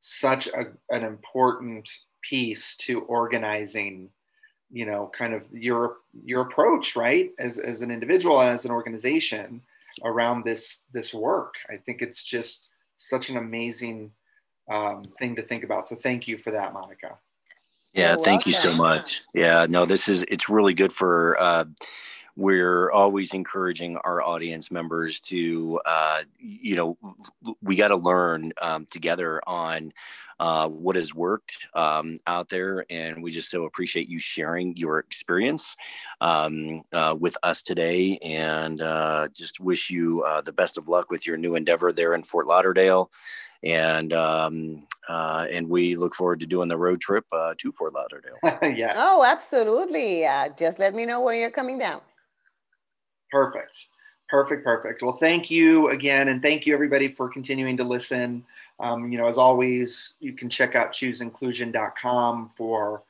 such 0.00 0.48
a, 0.48 0.66
an 0.90 1.04
important 1.04 1.88
piece 2.22 2.76
to 2.76 3.00
organizing 3.02 4.08
you 4.70 4.86
know 4.86 5.10
kind 5.16 5.34
of 5.34 5.42
your 5.52 5.96
your 6.24 6.42
approach 6.42 6.96
right 6.96 7.32
as, 7.38 7.58
as 7.58 7.82
an 7.82 7.90
individual 7.90 8.40
and 8.40 8.50
as 8.50 8.64
an 8.64 8.70
organization 8.70 9.60
around 10.04 10.44
this 10.44 10.82
this 10.92 11.12
work. 11.12 11.54
I 11.70 11.76
think 11.76 12.02
it's 12.02 12.22
just 12.22 12.68
such 12.96 13.30
an 13.30 13.36
amazing 13.36 14.12
um, 14.70 15.04
thing 15.18 15.36
to 15.36 15.42
think 15.42 15.64
about. 15.64 15.86
So 15.86 15.96
thank 15.96 16.28
you 16.28 16.38
for 16.38 16.50
that 16.50 16.72
monica. 16.72 17.18
Yeah 17.92 18.16
thank 18.16 18.46
you 18.46 18.52
so 18.52 18.72
much. 18.72 19.22
Yeah 19.34 19.66
no 19.68 19.84
this 19.84 20.08
is 20.08 20.24
it's 20.28 20.48
really 20.48 20.74
good 20.74 20.92
for 20.92 21.36
uh, 21.40 21.64
we're 22.36 22.90
always 22.90 23.32
encouraging 23.34 23.96
our 23.98 24.22
audience 24.22 24.70
members 24.70 25.20
to 25.20 25.80
uh, 25.84 26.22
you 26.38 26.76
know 26.76 26.96
we 27.62 27.76
got 27.76 27.88
to 27.88 27.96
learn 27.96 28.52
um, 28.60 28.86
together 28.90 29.40
on 29.46 29.92
uh, 30.40 30.68
what 30.68 30.96
has 30.96 31.14
worked 31.14 31.66
um, 31.74 32.16
out 32.26 32.48
there 32.48 32.84
and 32.90 33.22
we 33.22 33.30
just 33.30 33.50
so 33.50 33.64
appreciate 33.64 34.08
you 34.08 34.18
sharing 34.18 34.76
your 34.76 34.98
experience 34.98 35.76
um, 36.20 36.82
uh, 36.92 37.14
with 37.18 37.36
us 37.42 37.62
today 37.62 38.18
and 38.22 38.80
uh, 38.80 39.28
just 39.34 39.60
wish 39.60 39.90
you 39.90 40.22
uh, 40.22 40.40
the 40.40 40.52
best 40.52 40.78
of 40.78 40.88
luck 40.88 41.10
with 41.10 41.26
your 41.26 41.36
new 41.36 41.54
endeavor 41.54 41.92
there 41.92 42.14
in 42.14 42.22
fort 42.22 42.46
lauderdale 42.46 43.10
and 43.62 44.12
um, 44.12 44.86
uh, 45.08 45.46
and 45.50 45.68
we 45.68 45.96
look 45.96 46.14
forward 46.14 46.40
to 46.40 46.46
doing 46.46 46.68
the 46.68 46.76
road 46.76 47.00
trip 47.00 47.24
uh, 47.32 47.54
to 47.58 47.72
Fort 47.72 47.92
Lauderdale. 47.92 48.36
yes. 48.76 48.96
Oh, 48.98 49.24
absolutely. 49.24 50.24
Uh, 50.26 50.48
just 50.56 50.78
let 50.78 50.94
me 50.94 51.06
know 51.06 51.20
when 51.20 51.38
you're 51.38 51.50
coming 51.50 51.78
down. 51.78 52.00
Perfect. 53.32 53.88
Perfect, 54.28 54.64
perfect. 54.64 55.02
Well, 55.02 55.14
thank 55.14 55.50
you 55.50 55.88
again, 55.88 56.28
and 56.28 56.40
thank 56.40 56.64
you 56.64 56.72
everybody 56.74 57.08
for 57.08 57.28
continuing 57.28 57.76
to 57.78 57.84
listen. 57.84 58.44
Um, 58.78 59.10
you 59.10 59.18
know, 59.18 59.26
as 59.26 59.38
always, 59.38 60.14
you 60.20 60.32
can 60.32 60.48
check 60.48 60.74
out 60.74 60.92
chooseinclusion.com 60.92 62.50
for 62.56 63.02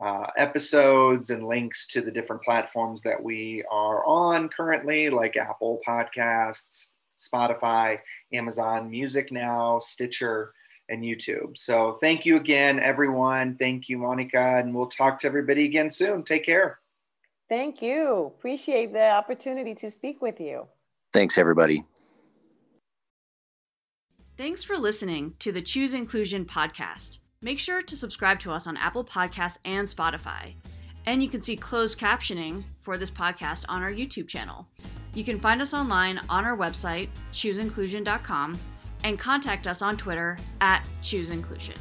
uh, 0.00 0.26
episodes 0.36 1.30
and 1.30 1.46
links 1.46 1.86
to 1.88 2.00
the 2.00 2.10
different 2.10 2.42
platforms 2.42 3.02
that 3.02 3.22
we 3.22 3.62
are 3.70 4.04
on 4.06 4.48
currently, 4.48 5.10
like 5.10 5.36
Apple 5.36 5.80
Podcasts, 5.86 6.88
Spotify, 7.18 7.98
Amazon 8.32 8.90
Music 8.90 9.30
Now, 9.30 9.78
Stitcher, 9.78 10.52
and 10.88 11.02
YouTube. 11.02 11.56
So 11.56 11.92
thank 12.00 12.24
you 12.24 12.36
again, 12.36 12.80
everyone. 12.80 13.56
Thank 13.56 13.88
you, 13.88 13.98
Monica, 13.98 14.58
and 14.58 14.74
we'll 14.74 14.86
talk 14.86 15.18
to 15.20 15.26
everybody 15.26 15.66
again 15.66 15.90
soon. 15.90 16.22
Take 16.22 16.44
care. 16.44 16.80
Thank 17.50 17.82
you. 17.82 18.32
Appreciate 18.38 18.92
the 18.92 19.10
opportunity 19.10 19.74
to 19.74 19.90
speak 19.90 20.22
with 20.22 20.40
you. 20.40 20.68
Thanks, 21.12 21.36
everybody. 21.36 21.84
Thanks 24.38 24.62
for 24.62 24.78
listening 24.78 25.34
to 25.40 25.50
the 25.50 25.60
Choose 25.60 25.92
Inclusion 25.92 26.44
podcast. 26.46 27.18
Make 27.42 27.58
sure 27.58 27.82
to 27.82 27.96
subscribe 27.96 28.38
to 28.40 28.52
us 28.52 28.68
on 28.68 28.76
Apple 28.76 29.04
Podcasts 29.04 29.58
and 29.64 29.86
Spotify. 29.88 30.54
And 31.06 31.22
you 31.22 31.28
can 31.28 31.42
see 31.42 31.56
closed 31.56 31.98
captioning 31.98 32.62
for 32.78 32.96
this 32.96 33.10
podcast 33.10 33.64
on 33.68 33.82
our 33.82 33.90
YouTube 33.90 34.28
channel. 34.28 34.68
You 35.14 35.24
can 35.24 35.40
find 35.40 35.60
us 35.60 35.74
online 35.74 36.20
on 36.28 36.44
our 36.44 36.56
website, 36.56 37.08
chooseinclusion.com, 37.32 38.58
and 39.02 39.18
contact 39.18 39.66
us 39.66 39.82
on 39.82 39.96
Twitter 39.96 40.38
at 40.60 40.84
chooseinclusion. 41.02 41.76